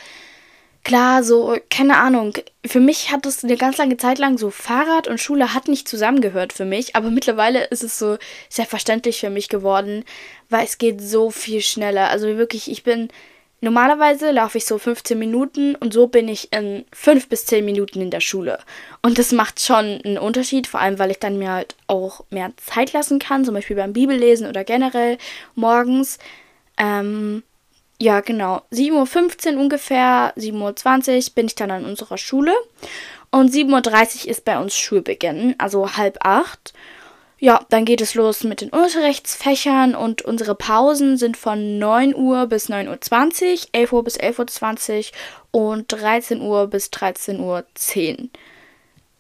Klar, 0.84 1.24
so, 1.24 1.58
keine 1.70 1.98
Ahnung. 1.98 2.34
Für 2.66 2.80
mich 2.80 3.12
hat 3.12 3.26
es 3.28 3.44
eine 3.44 3.56
ganz 3.56 3.78
lange 3.78 3.98
Zeit 3.98 4.18
lang 4.18 4.40
so 4.40 4.50
Fahrrad 4.50 5.08
und 5.08 5.20
Schule 5.20 5.54
hat 5.54 5.68
nicht 5.68 5.88
zusammengehört 5.88 6.54
für 6.54 6.66
mich, 6.66 6.96
aber 6.96 7.12
mittlerweile 7.12 7.66
ist 7.66 7.84
es 7.84 8.00
so 8.00 8.18
selbstverständlich 8.50 9.20
für 9.20 9.30
mich 9.30 9.48
geworden, 9.48 10.04
weil 10.50 10.66
es 10.66 10.80
geht 10.80 11.00
so 11.00 11.30
viel 11.30 11.62
schneller. 11.62 12.10
Also 12.10 12.26
wirklich, 12.38 12.70
ich 12.70 12.84
bin 12.84 13.10
Normalerweise 13.64 14.32
laufe 14.32 14.58
ich 14.58 14.66
so 14.66 14.80
15 14.80 15.18
Minuten 15.18 15.76
und 15.76 15.94
so 15.94 16.08
bin 16.08 16.28
ich 16.28 16.52
in 16.52 16.84
5 16.94 17.30
bis 17.30 17.46
10 17.46 17.64
Minuten 17.64 18.02
in 18.02 18.10
der 18.10 18.20
Schule. 18.20 18.58
Und 19.04 19.20
das 19.20 19.32
macht 19.32 19.62
schon 19.62 20.02
einen 20.04 20.18
Unterschied, 20.18 20.66
vor 20.66 20.80
allem 20.80 20.98
weil 20.98 21.12
ich 21.12 21.20
dann 21.20 21.38
mir 21.38 21.52
halt 21.52 21.76
auch 21.86 22.26
mehr 22.32 22.52
Zeit 22.58 22.92
lassen 22.92 23.20
kann, 23.20 23.46
zum 23.46 23.54
Beispiel 23.54 23.76
beim 23.76 23.94
Bibellesen 23.94 24.48
oder 24.48 24.64
generell 24.64 25.20
morgens. 25.54 26.18
Ähm, 26.78 27.44
ja, 28.02 28.22
genau. 28.22 28.64
7.15 28.72 29.54
Uhr 29.54 29.62
ungefähr, 29.62 30.34
7.20 30.36 31.16
Uhr 31.30 31.36
bin 31.36 31.46
ich 31.46 31.54
dann 31.54 31.70
an 31.70 31.86
unserer 31.86 32.18
Schule. 32.18 32.54
Und 33.30 33.54
7.30 33.54 34.24
Uhr 34.26 34.32
ist 34.32 34.44
bei 34.44 34.58
uns 34.58 34.76
Schulbeginn, 34.76 35.54
also 35.60 35.98
halb 35.98 36.18
acht. 36.26 36.74
Ja, 37.44 37.66
dann 37.70 37.86
geht 37.86 38.02
es 38.02 38.14
los 38.14 38.44
mit 38.44 38.62
den 38.62 38.70
Unterrichtsfächern 38.70 39.96
und 39.96 40.22
unsere 40.22 40.54
Pausen 40.54 41.18
sind 41.18 41.36
von 41.36 41.80
9 41.80 42.14
Uhr 42.14 42.46
bis 42.46 42.70
9.20 42.70 43.52
Uhr, 43.52 43.70
11 43.72 43.94
Uhr 43.94 44.04
bis 44.04 44.20
11.20 44.20 45.12
Uhr 45.52 45.70
und 45.70 45.92
13 45.92 46.40
Uhr 46.40 46.68
bis 46.68 46.90
13.10 46.90 47.40
Uhr. 47.40 47.66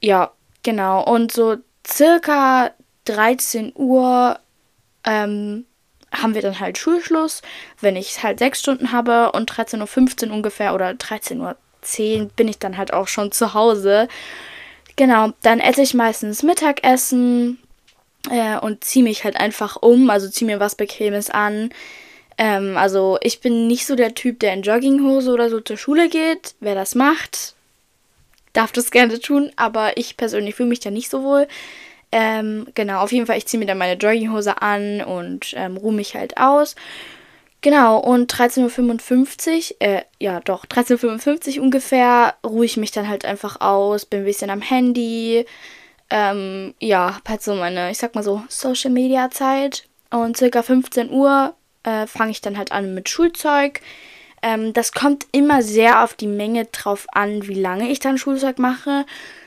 Ja, 0.01 0.31
genau. 0.61 1.03
Und 1.03 1.31
so 1.31 1.57
circa 1.83 2.69
13 3.05 3.73
Uhr 3.73 4.37
ähm, 5.03 5.65
haben 6.11 6.35
wir 6.35 6.43
dann 6.43 6.59
halt 6.59 6.77
Schulschluss, 6.77 7.41
wenn 7.79 7.95
ich 7.95 8.21
halt 8.21 8.37
sechs 8.37 8.59
Stunden 8.59 8.91
habe 8.91 9.31
und 9.31 9.51
13.15 9.51 10.27
Uhr 10.27 10.35
ungefähr 10.35 10.75
oder 10.75 10.91
13.10 10.91 11.39
Uhr 12.21 12.29
bin 12.35 12.47
ich 12.47 12.59
dann 12.59 12.77
halt 12.77 12.93
auch 12.93 13.07
schon 13.07 13.31
zu 13.31 13.55
Hause. 13.55 14.07
Genau, 14.95 15.31
dann 15.41 15.59
esse 15.59 15.81
ich 15.81 15.95
meistens 15.95 16.43
Mittagessen, 16.43 17.57
äh, 18.29 18.57
und 18.57 18.83
ziehe 18.83 19.03
mich 19.03 19.23
halt 19.23 19.37
einfach 19.37 19.77
um, 19.81 20.09
also 20.09 20.29
ziehe 20.29 20.49
mir 20.49 20.59
was 20.59 20.75
Bequemes 20.75 21.29
an. 21.29 21.71
Ähm, 22.37 22.77
also 22.77 23.17
ich 23.21 23.41
bin 23.41 23.67
nicht 23.67 23.85
so 23.85 23.95
der 23.95 24.13
Typ, 24.13 24.39
der 24.39 24.53
in 24.53 24.61
Jogginghose 24.61 25.31
oder 25.31 25.49
so 25.49 25.59
zur 25.59 25.77
Schule 25.77 26.09
geht. 26.09 26.55
Wer 26.59 26.75
das 26.75 26.95
macht, 26.95 27.55
darf 28.53 28.71
das 28.71 28.91
gerne 28.91 29.19
tun, 29.19 29.51
aber 29.55 29.97
ich 29.97 30.17
persönlich 30.17 30.55
fühle 30.55 30.69
mich 30.69 30.79
da 30.79 30.91
nicht 30.91 31.09
so 31.09 31.23
wohl. 31.23 31.47
Ähm, 32.11 32.67
genau, 32.75 32.99
auf 33.01 33.11
jeden 33.11 33.25
Fall, 33.25 33.37
ich 33.37 33.45
ziehe 33.45 33.59
mir 33.59 33.65
dann 33.65 33.77
meine 33.77 33.97
Jogginghose 33.99 34.61
an 34.61 35.01
und 35.01 35.53
ähm, 35.55 35.77
ruhe 35.77 35.93
mich 35.93 36.15
halt 36.15 36.37
aus. 36.37 36.75
Genau, 37.61 37.99
und 37.99 38.33
13.55 38.33 39.73
Uhr, 39.73 39.81
äh, 39.87 40.01
ja 40.19 40.39
doch, 40.39 40.65
13.55 40.65 41.57
Uhr 41.57 41.63
ungefähr, 41.63 42.33
ruhe 42.45 42.65
ich 42.65 42.75
mich 42.75 42.91
dann 42.91 43.07
halt 43.07 43.23
einfach 43.23 43.61
aus, 43.61 44.05
bin 44.05 44.21
ein 44.21 44.25
bisschen 44.25 44.49
am 44.49 44.61
Handy, 44.61 45.45
ähm, 46.11 46.75
ja, 46.79 47.19
halt 47.27 47.41
so 47.41 47.55
meine, 47.55 47.89
ich 47.89 47.97
sag 47.97 48.13
mal 48.13 48.23
so, 48.23 48.43
Social 48.49 48.91
Media 48.91 49.31
Zeit. 49.31 49.85
Und 50.11 50.37
circa 50.37 50.61
15 50.61 51.09
Uhr 51.09 51.55
äh, 51.83 52.05
fange 52.05 52.31
ich 52.31 52.41
dann 52.41 52.57
halt 52.57 52.73
an 52.73 52.93
mit 52.93 53.09
Schulzeug. 53.09 53.79
Ähm, 54.41 54.73
das 54.73 54.91
kommt 54.91 55.25
immer 55.31 55.63
sehr 55.63 56.03
auf 56.03 56.13
die 56.13 56.27
Menge 56.27 56.65
drauf 56.65 57.07
an, 57.13 57.47
wie 57.47 57.59
lange 57.59 57.89
ich 57.89 57.99
dann 57.99 58.17
Schulzeug 58.17 58.59
mache. 58.59 59.05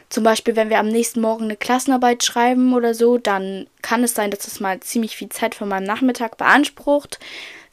Zum 0.09 0.25
Beispiel, 0.25 0.57
wenn 0.57 0.71
wir 0.71 0.79
am 0.79 0.89
nächsten 0.89 1.21
Morgen 1.21 1.45
eine 1.45 1.57
Klassenarbeit 1.57 2.25
schreiben 2.25 2.73
oder 2.73 2.95
so, 2.95 3.19
dann 3.19 3.67
kann 3.83 4.03
es 4.03 4.15
sein, 4.15 4.31
dass 4.31 4.41
das 4.41 4.61
mal 4.61 4.81
ziemlich 4.81 5.17
viel 5.17 5.29
Zeit 5.29 5.55
von 5.55 5.69
meinem 5.69 5.85
Nachmittag 5.85 6.39
beansprucht. 6.39 7.19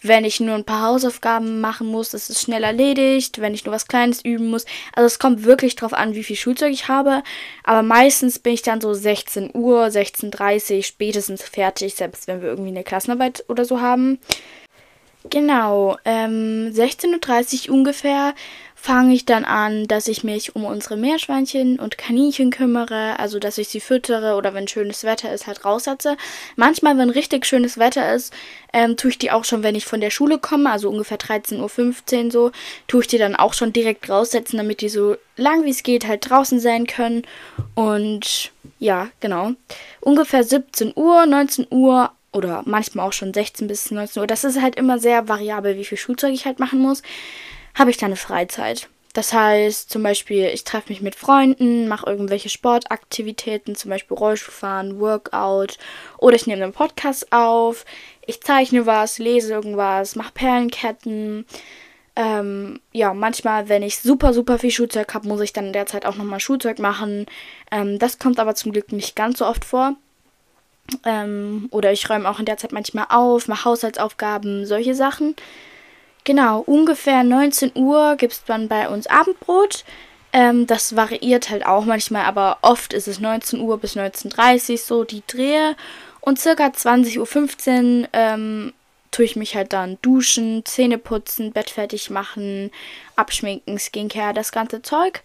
Wenn 0.03 0.25
ich 0.25 0.39
nur 0.39 0.55
ein 0.55 0.63
paar 0.63 0.87
Hausaufgaben 0.87 1.61
machen 1.61 1.87
muss, 1.87 2.13
ist 2.13 2.29
es 2.29 2.41
schnell 2.41 2.63
erledigt. 2.63 3.39
Wenn 3.39 3.53
ich 3.53 3.65
nur 3.65 3.73
was 3.73 3.87
Kleines 3.87 4.23
üben 4.25 4.49
muss. 4.49 4.65
Also 4.93 5.05
es 5.05 5.19
kommt 5.19 5.43
wirklich 5.43 5.75
drauf 5.75 5.93
an, 5.93 6.15
wie 6.15 6.23
viel 6.23 6.35
Schulzeug 6.35 6.71
ich 6.71 6.87
habe. 6.87 7.21
Aber 7.63 7.83
meistens 7.83 8.39
bin 8.39 8.53
ich 8.53 8.63
dann 8.63 8.81
so 8.81 8.93
16 8.93 9.51
Uhr, 9.53 9.85
16.30 9.85 10.77
Uhr 10.77 10.83
spätestens 10.83 11.43
fertig, 11.43 11.95
selbst 11.95 12.27
wenn 12.27 12.41
wir 12.41 12.49
irgendwie 12.49 12.71
eine 12.71 12.83
Klassenarbeit 12.83 13.45
oder 13.47 13.63
so 13.63 13.79
haben. 13.79 14.19
Genau, 15.29 15.97
ähm, 16.03 16.71
16.30 16.73 17.69
Uhr 17.69 17.75
ungefähr 17.75 18.33
fange 18.81 19.13
ich 19.13 19.25
dann 19.25 19.45
an, 19.45 19.87
dass 19.87 20.07
ich 20.07 20.23
mich 20.23 20.55
um 20.55 20.65
unsere 20.65 20.97
Meerschweinchen 20.97 21.79
und 21.79 21.99
Kaninchen 21.99 22.49
kümmere, 22.49 23.19
also 23.19 23.37
dass 23.37 23.59
ich 23.59 23.67
sie 23.67 23.79
füttere 23.79 24.35
oder 24.35 24.55
wenn 24.55 24.67
schönes 24.67 25.03
Wetter 25.03 25.31
ist, 25.31 25.45
halt 25.45 25.63
raussetze. 25.63 26.17
Manchmal, 26.55 26.97
wenn 26.97 27.11
richtig 27.11 27.45
schönes 27.45 27.77
Wetter 27.77 28.15
ist, 28.15 28.33
ähm, 28.73 28.97
tue 28.97 29.11
ich 29.11 29.19
die 29.19 29.29
auch 29.29 29.45
schon, 29.45 29.61
wenn 29.61 29.75
ich 29.75 29.85
von 29.85 30.01
der 30.01 30.09
Schule 30.09 30.39
komme, 30.39 30.71
also 30.71 30.89
ungefähr 30.89 31.19
13.15 31.19 32.25
Uhr 32.25 32.31
so, 32.31 32.51
tue 32.87 33.01
ich 33.01 33.07
die 33.07 33.19
dann 33.19 33.35
auch 33.35 33.53
schon 33.53 33.71
direkt 33.71 34.09
raussetzen, 34.09 34.57
damit 34.57 34.81
die 34.81 34.89
so 34.89 35.15
lang 35.37 35.63
wie 35.63 35.69
es 35.69 35.83
geht 35.83 36.07
halt 36.07 36.27
draußen 36.27 36.59
sein 36.59 36.87
können. 36.87 37.21
Und 37.75 38.51
ja, 38.79 39.09
genau. 39.19 39.51
Ungefähr 39.99 40.43
17 40.43 40.93
Uhr, 40.95 41.27
19 41.27 41.67
Uhr 41.69 42.11
oder 42.33 42.63
manchmal 42.65 43.07
auch 43.07 43.13
schon 43.13 43.33
16 43.33 43.67
bis 43.67 43.91
19 43.91 44.21
Uhr. 44.21 44.27
Das 44.27 44.43
ist 44.43 44.61
halt 44.61 44.75
immer 44.75 44.99
sehr 44.99 45.27
variabel, 45.27 45.77
wie 45.77 45.85
viel 45.85 45.97
Schulzeug 45.97 46.33
ich 46.33 46.45
halt 46.45 46.59
machen 46.59 46.79
muss 46.79 47.01
habe 47.73 47.91
ich 47.91 47.97
dann 47.97 48.07
eine 48.07 48.15
Freizeit. 48.15 48.89
Das 49.13 49.33
heißt 49.33 49.89
zum 49.89 50.03
Beispiel, 50.03 50.45
ich 50.45 50.63
treffe 50.63 50.89
mich 50.89 51.01
mit 51.01 51.15
Freunden, 51.15 51.89
mache 51.89 52.09
irgendwelche 52.09 52.47
Sportaktivitäten, 52.47 53.75
zum 53.75 53.89
Beispiel 53.89 54.15
Rollschuhfahren, 54.15 55.01
Workout 55.01 55.77
oder 56.17 56.35
ich 56.35 56.47
nehme 56.47 56.63
einen 56.63 56.71
Podcast 56.71 57.33
auf, 57.33 57.85
ich 58.25 58.41
zeichne 58.41 58.85
was, 58.85 59.17
lese 59.17 59.51
irgendwas, 59.53 60.15
mache 60.15 60.31
Perlenketten. 60.33 61.45
Ähm, 62.15 62.79
ja, 62.93 63.13
manchmal, 63.13 63.67
wenn 63.67 63.83
ich 63.83 63.99
super, 63.99 64.33
super 64.33 64.59
viel 64.59 64.71
Schulzeug 64.71 65.13
habe, 65.13 65.27
muss 65.27 65.41
ich 65.41 65.51
dann 65.53 65.67
in 65.67 65.73
der 65.73 65.87
Zeit 65.87 66.05
auch 66.05 66.15
nochmal 66.15 66.39
Schulzeug 66.39 66.79
machen. 66.79 67.25
Ähm, 67.69 67.99
das 67.99 68.17
kommt 68.17 68.39
aber 68.39 68.55
zum 68.55 68.71
Glück 68.71 68.93
nicht 68.93 69.15
ganz 69.17 69.39
so 69.39 69.45
oft 69.45 69.65
vor. 69.65 69.95
Ähm, 71.05 71.67
oder 71.71 71.91
ich 71.91 72.09
räume 72.09 72.29
auch 72.29 72.39
in 72.39 72.45
der 72.45 72.57
Zeit 72.57 72.71
manchmal 72.71 73.07
auf, 73.09 73.47
mache 73.47 73.65
Haushaltsaufgaben, 73.65 74.65
solche 74.65 74.95
Sachen. 74.95 75.35
Genau, 76.23 76.59
ungefähr 76.59 77.23
19 77.23 77.71
Uhr 77.75 78.15
gibt 78.15 78.33
es 78.33 78.43
dann 78.43 78.67
bei 78.67 78.89
uns 78.89 79.07
Abendbrot. 79.07 79.83
Ähm, 80.33 80.67
das 80.67 80.95
variiert 80.95 81.49
halt 81.49 81.65
auch 81.65 81.85
manchmal, 81.85 82.25
aber 82.25 82.59
oft 82.61 82.93
ist 82.93 83.07
es 83.07 83.19
19 83.19 83.59
Uhr 83.59 83.77
bis 83.79 83.95
19.30 83.95 84.71
Uhr 84.71 84.77
so 84.77 85.03
die 85.03 85.23
Drehe. 85.27 85.75
Und 86.21 86.39
circa 86.39 86.67
20.15 86.67 88.01
Uhr 88.01 88.09
ähm, 88.13 88.73
tue 89.09 89.25
ich 89.25 89.35
mich 89.35 89.55
halt 89.55 89.73
dann 89.73 89.97
duschen, 90.01 90.63
Zähne 90.65 90.97
putzen, 90.97 91.51
Bett 91.51 91.69
fertig 91.69 92.09
machen, 92.09 92.71
abschminken, 93.15 93.79
Skincare, 93.79 94.33
das 94.33 94.51
ganze 94.51 94.81
Zeug. 94.81 95.21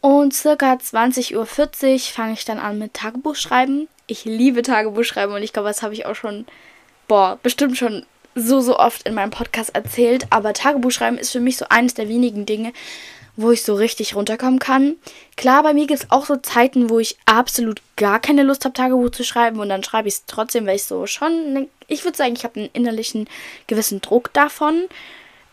Und 0.00 0.34
circa 0.34 0.74
20.40 0.74 1.36
Uhr 1.36 1.46
fange 1.46 2.32
ich 2.32 2.44
dann 2.44 2.58
an 2.58 2.78
mit 2.78 2.94
Tagebuch 2.94 3.36
schreiben. 3.36 3.88
Ich 4.06 4.24
liebe 4.24 4.62
Tagebuch 4.62 5.04
schreiben 5.04 5.32
und 5.32 5.42
ich 5.42 5.52
glaube, 5.52 5.68
das 5.68 5.82
habe 5.82 5.94
ich 5.94 6.06
auch 6.06 6.14
schon, 6.14 6.46
boah, 7.08 7.38
bestimmt 7.42 7.78
schon 7.78 8.04
so, 8.34 8.60
so 8.60 8.78
oft 8.78 9.06
in 9.06 9.14
meinem 9.14 9.30
Podcast 9.30 9.74
erzählt, 9.74 10.26
aber 10.30 10.52
Tagebuchschreiben 10.52 11.18
ist 11.18 11.32
für 11.32 11.40
mich 11.40 11.56
so 11.56 11.66
eines 11.68 11.94
der 11.94 12.08
wenigen 12.08 12.46
Dinge, 12.46 12.72
wo 13.36 13.50
ich 13.50 13.62
so 13.62 13.74
richtig 13.74 14.14
runterkommen 14.14 14.58
kann. 14.58 14.96
Klar, 15.36 15.62
bei 15.62 15.74
mir 15.74 15.86
gibt 15.86 16.00
es 16.00 16.10
auch 16.10 16.26
so 16.26 16.36
Zeiten, 16.36 16.90
wo 16.90 16.98
ich 16.98 17.16
absolut 17.26 17.80
gar 17.96 18.20
keine 18.20 18.42
Lust 18.42 18.64
habe, 18.64 18.74
Tagebuch 18.74 19.10
zu 19.10 19.24
schreiben 19.24 19.60
und 19.60 19.68
dann 19.68 19.84
schreibe 19.84 20.08
ich 20.08 20.14
es 20.14 20.26
trotzdem, 20.26 20.66
weil 20.66 20.76
ich 20.76 20.84
so 20.84 21.06
schon, 21.06 21.52
ne, 21.52 21.68
ich 21.88 22.04
würde 22.04 22.16
sagen, 22.16 22.34
ich 22.34 22.44
habe 22.44 22.60
einen 22.60 22.70
innerlichen 22.72 23.28
gewissen 23.66 24.00
Druck 24.00 24.32
davon. 24.32 24.88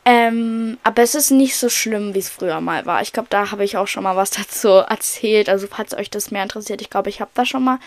Ähm, 0.05 0.77
aber 0.83 1.03
es 1.03 1.13
ist 1.13 1.29
nicht 1.29 1.57
so 1.57 1.69
schlimm, 1.69 2.13
wie 2.15 2.19
es 2.19 2.29
früher 2.29 2.61
mal 2.61 2.85
war. 2.85 3.01
Ich 3.01 3.13
glaube, 3.13 3.27
da 3.29 3.51
habe 3.51 3.63
ich 3.63 3.77
auch 3.77 3.87
schon 3.87 4.03
mal 4.03 4.15
was 4.15 4.29
dazu 4.31 4.69
erzählt. 4.69 5.49
Also, 5.49 5.67
falls 5.67 5.93
euch 5.93 6.09
das 6.09 6.31
mehr 6.31 6.43
interessiert, 6.43 6.81
ich 6.81 6.89
glaube, 6.89 7.09
ich 7.09 7.21
habe 7.21 7.31
da 7.33 7.45
schon 7.45 7.63
mal 7.63 7.79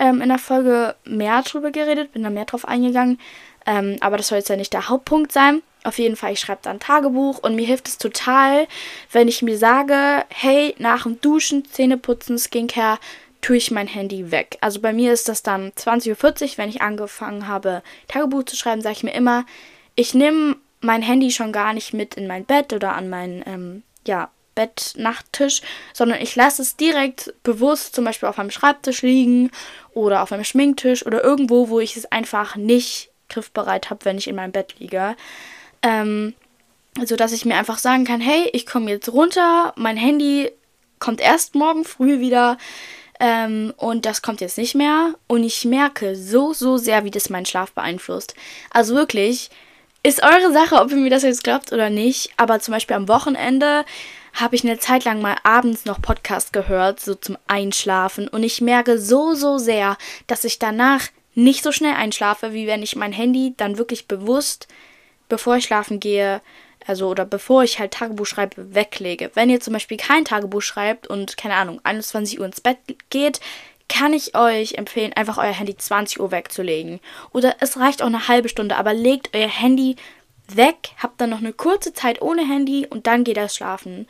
ähm, 0.00 0.20
in 0.20 0.30
der 0.30 0.38
Folge 0.38 0.96
mehr 1.04 1.42
drüber 1.42 1.70
geredet, 1.70 2.12
bin 2.12 2.24
da 2.24 2.30
mehr 2.30 2.46
drauf 2.46 2.66
eingegangen. 2.66 3.20
Ähm, 3.66 3.96
aber 4.00 4.16
das 4.16 4.28
soll 4.28 4.38
jetzt 4.38 4.48
ja 4.48 4.56
nicht 4.56 4.72
der 4.72 4.88
Hauptpunkt 4.88 5.30
sein. 5.30 5.62
Auf 5.84 5.98
jeden 5.98 6.16
Fall, 6.16 6.32
ich 6.32 6.40
schreibe 6.40 6.60
dann 6.62 6.80
Tagebuch 6.80 7.38
und 7.38 7.54
mir 7.54 7.66
hilft 7.66 7.88
es 7.88 7.98
total, 7.98 8.66
wenn 9.12 9.28
ich 9.28 9.42
mir 9.42 9.56
sage, 9.56 10.24
hey, 10.28 10.74
nach 10.78 11.04
dem 11.04 11.20
Duschen, 11.20 11.64
Zähneputzen, 11.64 12.38
Skincare, 12.38 12.98
tue 13.40 13.56
ich 13.56 13.70
mein 13.70 13.86
Handy 13.86 14.30
weg. 14.30 14.58
Also 14.60 14.80
bei 14.80 14.92
mir 14.92 15.12
ist 15.12 15.28
das 15.28 15.42
dann 15.42 15.70
20.40 15.72 16.10
Uhr, 16.42 16.58
wenn 16.58 16.68
ich 16.68 16.82
angefangen 16.82 17.46
habe, 17.46 17.82
Tagebuch 18.08 18.44
zu 18.44 18.56
schreiben, 18.56 18.82
sage 18.82 18.96
ich 18.96 19.02
mir 19.04 19.14
immer, 19.14 19.46
ich 19.94 20.14
nehme 20.14 20.56
mein 20.80 21.02
Handy 21.02 21.30
schon 21.30 21.52
gar 21.52 21.72
nicht 21.72 21.92
mit 21.92 22.14
in 22.14 22.26
mein 22.26 22.44
Bett 22.44 22.72
oder 22.72 22.94
an 22.94 23.08
meinen, 23.08 23.42
ähm, 23.46 23.82
ja, 24.06 24.30
Bett-Nachttisch, 24.54 25.62
sondern 25.92 26.20
ich 26.20 26.36
lasse 26.36 26.62
es 26.62 26.76
direkt 26.76 27.32
bewusst 27.42 27.94
zum 27.94 28.04
Beispiel 28.04 28.28
auf 28.28 28.36
meinem 28.36 28.50
Schreibtisch 28.50 29.02
liegen 29.02 29.50
oder 29.92 30.22
auf 30.22 30.30
meinem 30.30 30.44
Schminktisch 30.44 31.06
oder 31.06 31.22
irgendwo, 31.22 31.68
wo 31.68 31.80
ich 31.80 31.96
es 31.96 32.10
einfach 32.10 32.56
nicht 32.56 33.10
griffbereit 33.28 33.90
habe, 33.90 34.04
wenn 34.04 34.18
ich 34.18 34.28
in 34.28 34.36
meinem 34.36 34.52
Bett 34.52 34.74
liege. 34.78 35.16
Ähm, 35.82 36.34
so 37.04 37.16
dass 37.16 37.32
ich 37.32 37.44
mir 37.44 37.56
einfach 37.56 37.78
sagen 37.78 38.04
kann, 38.04 38.20
hey, 38.20 38.50
ich 38.52 38.66
komme 38.66 38.90
jetzt 38.90 39.12
runter, 39.12 39.72
mein 39.76 39.96
Handy 39.96 40.50
kommt 40.98 41.20
erst 41.20 41.54
morgen 41.54 41.84
früh 41.84 42.20
wieder 42.20 42.58
ähm, 43.20 43.72
und 43.76 44.06
das 44.06 44.22
kommt 44.22 44.40
jetzt 44.40 44.58
nicht 44.58 44.74
mehr. 44.74 45.14
Und 45.26 45.44
ich 45.44 45.64
merke 45.64 46.16
so, 46.16 46.52
so 46.52 46.76
sehr, 46.76 47.04
wie 47.04 47.10
das 47.10 47.30
meinen 47.30 47.46
Schlaf 47.46 47.72
beeinflusst. 47.72 48.34
Also 48.70 48.94
wirklich, 48.94 49.50
ist 50.02 50.22
eure 50.22 50.52
Sache, 50.52 50.76
ob 50.76 50.90
ihr 50.90 50.96
mir 50.96 51.10
das 51.10 51.22
jetzt 51.22 51.44
glaubt 51.44 51.72
oder 51.72 51.90
nicht. 51.90 52.30
Aber 52.36 52.60
zum 52.60 52.72
Beispiel 52.72 52.96
am 52.96 53.08
Wochenende 53.08 53.84
habe 54.34 54.56
ich 54.56 54.64
eine 54.64 54.78
Zeit 54.78 55.04
lang 55.04 55.20
mal 55.20 55.36
abends 55.42 55.84
noch 55.84 56.00
Podcast 56.00 56.52
gehört, 56.52 57.00
so 57.00 57.14
zum 57.14 57.36
Einschlafen. 57.46 58.28
Und 58.28 58.42
ich 58.42 58.60
merke 58.60 58.98
so, 58.98 59.34
so 59.34 59.58
sehr, 59.58 59.96
dass 60.26 60.44
ich 60.44 60.58
danach 60.58 61.08
nicht 61.34 61.62
so 61.62 61.72
schnell 61.72 61.94
einschlafe, 61.94 62.52
wie 62.52 62.66
wenn 62.66 62.82
ich 62.82 62.96
mein 62.96 63.12
Handy 63.12 63.54
dann 63.56 63.78
wirklich 63.78 64.08
bewusst, 64.08 64.68
bevor 65.28 65.56
ich 65.56 65.64
schlafen 65.64 66.00
gehe, 66.00 66.40
also 66.86 67.08
oder 67.08 67.24
bevor 67.24 67.62
ich 67.62 67.78
halt 67.78 67.92
Tagebuch 67.92 68.26
schreibe, 68.26 68.74
weglege. 68.74 69.30
Wenn 69.34 69.50
ihr 69.50 69.60
zum 69.60 69.72
Beispiel 69.72 69.96
kein 69.96 70.24
Tagebuch 70.24 70.62
schreibt 70.62 71.06
und, 71.06 71.36
keine 71.36 71.54
Ahnung, 71.54 71.80
21 71.84 72.40
Uhr 72.40 72.46
ins 72.46 72.60
Bett 72.60 72.78
geht, 73.10 73.40
kann 73.88 74.12
ich 74.12 74.36
euch 74.36 74.74
empfehlen, 74.74 75.12
einfach 75.12 75.36
euer 75.36 75.52
Handy 75.52 75.76
20 75.76 76.20
Uhr 76.20 76.30
wegzulegen. 76.30 77.00
Oder 77.32 77.56
es 77.60 77.76
reicht 77.76 78.02
auch 78.02 78.06
eine 78.06 78.28
halbe 78.28 78.48
Stunde, 78.48 78.76
aber 78.76 78.94
legt 78.94 79.34
euer 79.34 79.48
Handy 79.48 79.96
weg, 80.56 80.90
habt 80.98 81.20
dann 81.20 81.30
noch 81.30 81.38
eine 81.38 81.52
kurze 81.52 81.92
Zeit 81.92 82.22
ohne 82.22 82.46
Handy 82.46 82.86
und 82.88 83.06
dann 83.06 83.24
geht 83.24 83.36
das 83.36 83.54
schlafen. 83.56 84.06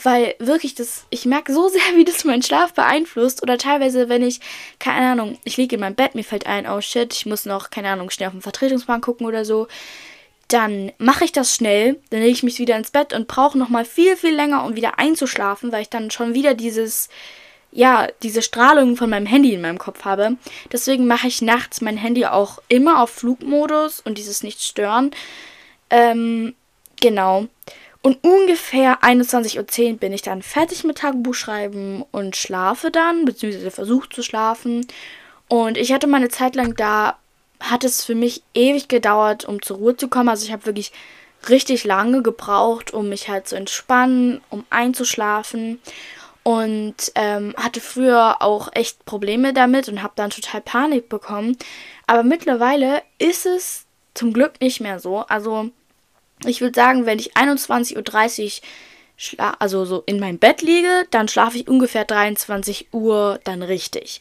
Weil 0.00 0.36
wirklich, 0.38 0.74
das, 0.74 1.06
ich 1.10 1.24
merke 1.26 1.52
so 1.52 1.68
sehr, 1.68 1.96
wie 1.96 2.04
das 2.04 2.24
meinen 2.24 2.42
Schlaf 2.42 2.72
beeinflusst. 2.72 3.42
Oder 3.42 3.58
teilweise, 3.58 4.08
wenn 4.08 4.22
ich, 4.22 4.40
keine 4.78 5.12
Ahnung, 5.12 5.38
ich 5.44 5.56
liege 5.56 5.76
in 5.76 5.80
meinem 5.80 5.96
Bett, 5.96 6.14
mir 6.14 6.24
fällt 6.24 6.46
ein, 6.46 6.68
oh 6.68 6.80
shit, 6.80 7.12
ich 7.12 7.26
muss 7.26 7.46
noch, 7.46 7.70
keine 7.70 7.90
Ahnung, 7.90 8.10
schnell 8.10 8.28
auf 8.28 8.34
den 8.34 8.42
Vertretungsplan 8.42 9.00
gucken 9.00 9.26
oder 9.26 9.44
so. 9.44 9.66
Dann 10.48 10.92
mache 10.96 11.24
ich 11.24 11.32
das 11.32 11.54
schnell, 11.54 12.00
dann 12.08 12.20
lege 12.20 12.32
ich 12.32 12.42
mich 12.42 12.58
wieder 12.58 12.76
ins 12.76 12.90
Bett 12.90 13.12
und 13.12 13.28
brauche 13.28 13.58
nochmal 13.58 13.84
viel, 13.84 14.16
viel 14.16 14.34
länger, 14.34 14.64
um 14.64 14.76
wieder 14.76 14.98
einzuschlafen, 14.98 15.72
weil 15.72 15.82
ich 15.82 15.90
dann 15.90 16.10
schon 16.10 16.32
wieder 16.32 16.54
dieses, 16.54 17.10
ja, 17.70 18.08
diese 18.22 18.40
Strahlung 18.40 18.96
von 18.96 19.10
meinem 19.10 19.26
Handy 19.26 19.52
in 19.52 19.60
meinem 19.60 19.78
Kopf 19.78 20.06
habe. 20.06 20.36
Deswegen 20.72 21.06
mache 21.06 21.28
ich 21.28 21.42
nachts 21.42 21.82
mein 21.82 21.98
Handy 21.98 22.24
auch 22.24 22.62
immer 22.68 23.02
auf 23.02 23.10
Flugmodus 23.10 24.00
und 24.00 24.16
dieses 24.16 24.42
Nicht-Stören. 24.42 25.10
Ähm, 25.90 26.54
genau. 27.00 27.46
Und 28.02 28.18
ungefähr 28.22 29.02
21.10 29.02 29.92
Uhr 29.92 29.96
bin 29.98 30.12
ich 30.12 30.22
dann 30.22 30.42
fertig 30.42 30.84
mit 30.84 30.98
Tagebuchschreiben 30.98 32.04
und 32.10 32.36
schlafe 32.36 32.90
dann, 32.90 33.24
beziehungsweise 33.24 33.70
versuche 33.70 34.08
zu 34.08 34.22
schlafen. 34.22 34.86
Und 35.48 35.76
ich 35.76 35.92
hatte 35.92 36.06
meine 36.06 36.28
Zeit 36.28 36.54
lang 36.54 36.74
da, 36.74 37.18
hat 37.60 37.82
es 37.82 38.04
für 38.04 38.14
mich 38.14 38.42
ewig 38.54 38.88
gedauert, 38.88 39.44
um 39.44 39.60
zur 39.62 39.78
Ruhe 39.78 39.96
zu 39.96 40.08
kommen. 40.08 40.28
Also 40.28 40.46
ich 40.46 40.52
habe 40.52 40.66
wirklich 40.66 40.92
richtig 41.48 41.84
lange 41.84 42.22
gebraucht, 42.22 42.92
um 42.92 43.08
mich 43.08 43.28
halt 43.28 43.48
zu 43.48 43.56
entspannen, 43.56 44.40
um 44.48 44.64
einzuschlafen. 44.70 45.80
Und 46.44 47.12
ähm, 47.14 47.52
hatte 47.58 47.80
früher 47.80 48.40
auch 48.40 48.70
echt 48.72 49.04
Probleme 49.04 49.52
damit 49.52 49.88
und 49.88 50.02
habe 50.02 50.14
dann 50.16 50.30
total 50.30 50.60
Panik 50.62 51.08
bekommen. 51.08 51.56
Aber 52.06 52.22
mittlerweile 52.22 53.02
ist 53.18 53.44
es 53.44 53.84
zum 54.14 54.32
Glück 54.32 54.60
nicht 54.60 54.80
mehr 54.80 54.98
so. 54.98 55.18
Also 55.28 55.70
Ich 56.46 56.60
würde 56.60 56.74
sagen, 56.74 57.06
wenn 57.06 57.18
ich 57.18 57.34
21.30 57.36 58.60
Uhr 59.38 59.60
also 59.60 59.84
so 59.84 60.02
in 60.06 60.20
meinem 60.20 60.38
Bett 60.38 60.62
liege, 60.62 61.06
dann 61.10 61.28
schlafe 61.28 61.58
ich 61.58 61.68
ungefähr 61.68 62.04
23 62.04 62.88
Uhr 62.92 63.40
dann 63.44 63.62
richtig. 63.62 64.20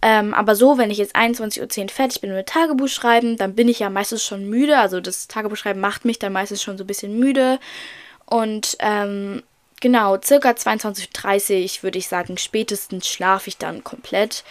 Ähm, 0.00 0.32
aber 0.32 0.54
so, 0.54 0.78
wenn 0.78 0.90
ich 0.90 0.98
jetzt 0.98 1.16
21.10 1.16 1.82
Uhr 1.82 1.88
fertig 1.88 2.20
bin 2.20 2.32
mit 2.32 2.46
Tagebuch 2.46 2.88
schreiben, 2.88 3.36
dann 3.36 3.54
bin 3.54 3.68
ich 3.68 3.80
ja 3.80 3.90
meistens 3.90 4.24
schon 4.24 4.48
müde. 4.48 4.78
Also 4.78 5.00
das 5.00 5.26
Tagebuch 5.26 5.56
schreiben 5.56 5.80
macht 5.80 6.04
mich 6.04 6.20
dann 6.20 6.32
meistens 6.32 6.62
schon 6.62 6.78
so 6.78 6.84
ein 6.84 6.86
bisschen 6.86 7.18
müde. 7.18 7.58
Und 8.26 8.76
ähm, 8.78 9.42
genau, 9.80 10.18
circa 10.22 10.50
22.30 10.50 11.78
Uhr 11.78 11.82
würde 11.82 11.98
ich 11.98 12.06
sagen, 12.06 12.38
spätestens 12.38 13.08
schlafe 13.08 13.48
ich 13.48 13.58
dann 13.58 13.82
komplett. 13.82 14.44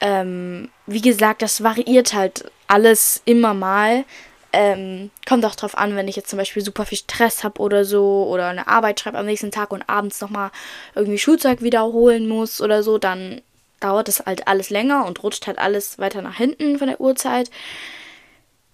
Ähm, 0.00 0.70
wie 0.86 1.02
gesagt, 1.02 1.42
das 1.42 1.62
variiert 1.62 2.14
halt 2.14 2.50
alles 2.66 3.22
immer 3.26 3.54
mal. 3.54 4.04
Ähm, 4.52 5.10
kommt 5.28 5.44
auch 5.44 5.54
drauf 5.54 5.78
an, 5.78 5.94
wenn 5.94 6.08
ich 6.08 6.16
jetzt 6.16 6.30
zum 6.30 6.38
Beispiel 6.38 6.64
super 6.64 6.84
viel 6.84 6.98
Stress 6.98 7.44
habe 7.44 7.60
oder 7.60 7.84
so 7.84 8.26
oder 8.28 8.48
eine 8.48 8.66
Arbeit 8.66 8.98
schreibe 8.98 9.18
am 9.18 9.26
nächsten 9.26 9.52
Tag 9.52 9.70
und 9.70 9.88
abends 9.88 10.20
nochmal 10.20 10.50
irgendwie 10.96 11.18
Schulzeug 11.18 11.62
wiederholen 11.62 12.26
muss 12.26 12.60
oder 12.60 12.82
so, 12.82 12.98
dann 12.98 13.42
dauert 13.78 14.08
das 14.08 14.20
halt 14.26 14.48
alles 14.48 14.70
länger 14.70 15.06
und 15.06 15.22
rutscht 15.22 15.46
halt 15.46 15.58
alles 15.58 15.98
weiter 15.98 16.20
nach 16.20 16.36
hinten 16.36 16.78
von 16.78 16.88
der 16.88 17.00
Uhrzeit. 17.00 17.50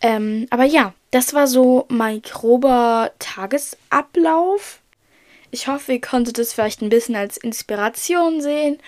Ähm, 0.01 0.47
aber 0.51 0.65
ja, 0.65 0.95
das 1.11 1.35
war 1.35 1.47
so 1.47 1.87
mein 1.89 2.23
grober 2.23 3.13
Tagesablauf. 3.19 4.81
Ich 5.51 5.69
hoffe, 5.69 5.93
ihr 5.95 6.01
konntet 6.01 6.39
es 6.39 6.53
vielleicht 6.53 6.83
ein 6.83 6.89
bisschen 6.89 7.17
als 7.17 7.37
Inspiration 7.37 8.41
sehen 8.41 8.79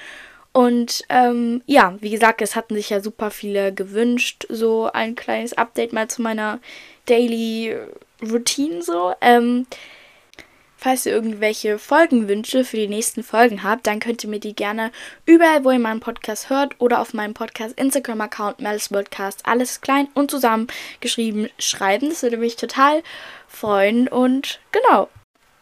und 0.59 1.05
ähm, 1.09 1.63
ja, 1.67 1.95
wie 2.01 2.11
gesagt, 2.11 2.43
es 2.43 2.57
hatten 2.57 2.75
sich 2.75 2.91
ja 2.91 3.01
super 3.01 3.31
viele 3.31 3.73
gewünscht, 3.73 4.45
so 4.49 4.91
ein 4.93 5.15
kleines 5.15 5.53
Update 5.53 5.93
mal 5.93 6.09
zu 6.09 6.21
meiner 6.21 6.59
Daily 7.07 7.77
Routine 8.29 8.83
so. 8.83 9.15
Ähm, 9.21 9.69
falls 10.77 11.07
ihr 11.07 11.13
irgendwelche 11.13 11.79
Folgenwünsche 11.79 12.65
für 12.65 12.77
die 12.77 12.89
nächsten 12.89 13.23
Folgen 13.23 13.63
habt, 13.63 13.87
dann 13.87 14.01
könnt 14.01 14.25
ihr 14.25 14.31
mir 14.31 14.41
die 14.41 14.57
gerne 14.57 14.91
überall, 15.27 15.65
wo 15.65 15.71
ihr 15.71 15.79
meinen 15.79 16.01
Podcast 16.01 16.51
hört 16.51 16.75
oder 16.81 17.03
auf 17.03 17.15
meinem 17.15 17.35
Podcast 17.35 17.79
Instagram-Account 17.79 18.59
Melis 18.59 18.89
Podcast, 18.89 19.47
alles 19.47 19.81
klein 19.81 20.09
und 20.15 20.29
zusammen 20.29 20.67
geschrieben, 20.99 21.49
schreiben. 21.61 22.09
Das 22.09 22.25
würde 22.25 22.37
mich 22.37 22.57
total 22.57 23.05
freuen 23.47 24.09
und 24.09 24.59
genau. 24.73 25.09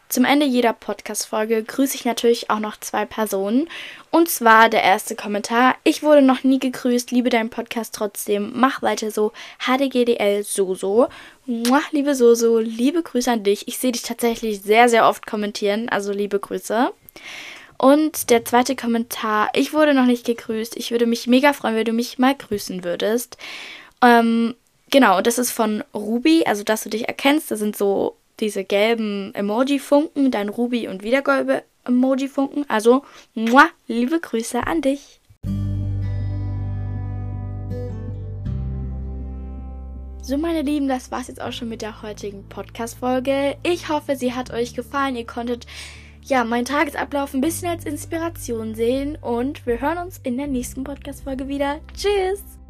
Zum 0.08 0.24
Ende 0.24 0.46
jeder 0.46 0.72
Podcast-Folge 0.72 1.64
grüße 1.64 1.96
ich 1.96 2.04
natürlich 2.04 2.48
auch 2.48 2.60
noch 2.60 2.78
zwei 2.78 3.04
Personen. 3.04 3.68
Und 4.12 4.28
zwar 4.28 4.68
der 4.68 4.84
erste 4.84 5.16
Kommentar. 5.16 5.74
Ich 5.82 6.04
wurde 6.04 6.22
noch 6.22 6.44
nie 6.44 6.60
gegrüßt, 6.60 7.10
liebe 7.10 7.28
deinen 7.28 7.50
Podcast 7.50 7.94
trotzdem. 7.94 8.52
Mach 8.54 8.82
weiter 8.82 9.10
so. 9.10 9.32
HDGDL 9.58 10.44
Soso. 10.44 11.08
Muah, 11.44 11.82
liebe 11.90 12.14
Soso, 12.14 12.60
liebe 12.60 13.02
Grüße 13.02 13.32
an 13.32 13.42
dich. 13.42 13.66
Ich 13.66 13.78
sehe 13.78 13.90
dich 13.90 14.02
tatsächlich 14.02 14.62
sehr, 14.62 14.88
sehr 14.88 15.08
oft 15.08 15.26
kommentieren. 15.26 15.88
Also 15.88 16.12
liebe 16.12 16.38
Grüße. 16.38 16.92
Und 17.76 18.30
der 18.30 18.44
zweite 18.44 18.76
Kommentar. 18.76 19.50
Ich 19.54 19.72
wurde 19.72 19.92
noch 19.92 20.06
nicht 20.06 20.24
gegrüßt. 20.24 20.76
Ich 20.76 20.92
würde 20.92 21.06
mich 21.06 21.26
mega 21.26 21.52
freuen, 21.52 21.74
wenn 21.74 21.84
du 21.84 21.92
mich 21.92 22.18
mal 22.18 22.34
grüßen 22.34 22.84
würdest. 22.84 23.36
Ähm, 24.00 24.54
genau, 24.90 25.20
das 25.20 25.38
ist 25.38 25.50
von 25.50 25.82
Ruby. 25.92 26.44
Also, 26.46 26.62
dass 26.62 26.84
du 26.84 26.90
dich 26.90 27.08
erkennst. 27.08 27.50
Das 27.50 27.58
sind 27.58 27.76
so 27.76 28.16
diese 28.40 28.64
gelben 28.64 29.34
Emoji-Funken, 29.34 30.30
dann 30.30 30.48
Ruby 30.48 30.88
und 30.88 31.02
wieder 31.02 31.22
gelbe 31.22 31.62
Emoji-Funken. 31.84 32.64
Also, 32.68 33.02
muah, 33.34 33.68
liebe 33.86 34.20
Grüße 34.20 34.66
an 34.66 34.82
dich. 34.82 35.20
So, 40.26 40.36
meine 40.36 40.62
Lieben, 40.62 40.88
das 40.88 41.12
war's 41.12 41.28
jetzt 41.28 41.40
auch 41.40 41.52
schon 41.52 41.68
mit 41.68 41.82
der 41.82 42.02
heutigen 42.02 42.48
Podcast-Folge. 42.48 43.56
Ich 43.62 43.88
hoffe, 43.88 44.16
sie 44.16 44.34
hat 44.34 44.50
euch 44.50 44.74
gefallen. 44.74 45.14
Ihr 45.14 45.24
konntet 45.24 45.66
ja 46.24 46.42
meinen 46.42 46.64
Tagesablauf 46.64 47.32
ein 47.32 47.40
bisschen 47.40 47.68
als 47.68 47.84
Inspiration 47.84 48.74
sehen. 48.74 49.16
Und 49.20 49.66
wir 49.66 49.80
hören 49.80 49.98
uns 49.98 50.18
in 50.24 50.36
der 50.36 50.48
nächsten 50.48 50.82
Podcast-Folge 50.82 51.46
wieder. 51.46 51.78
Tschüss! 51.96 52.65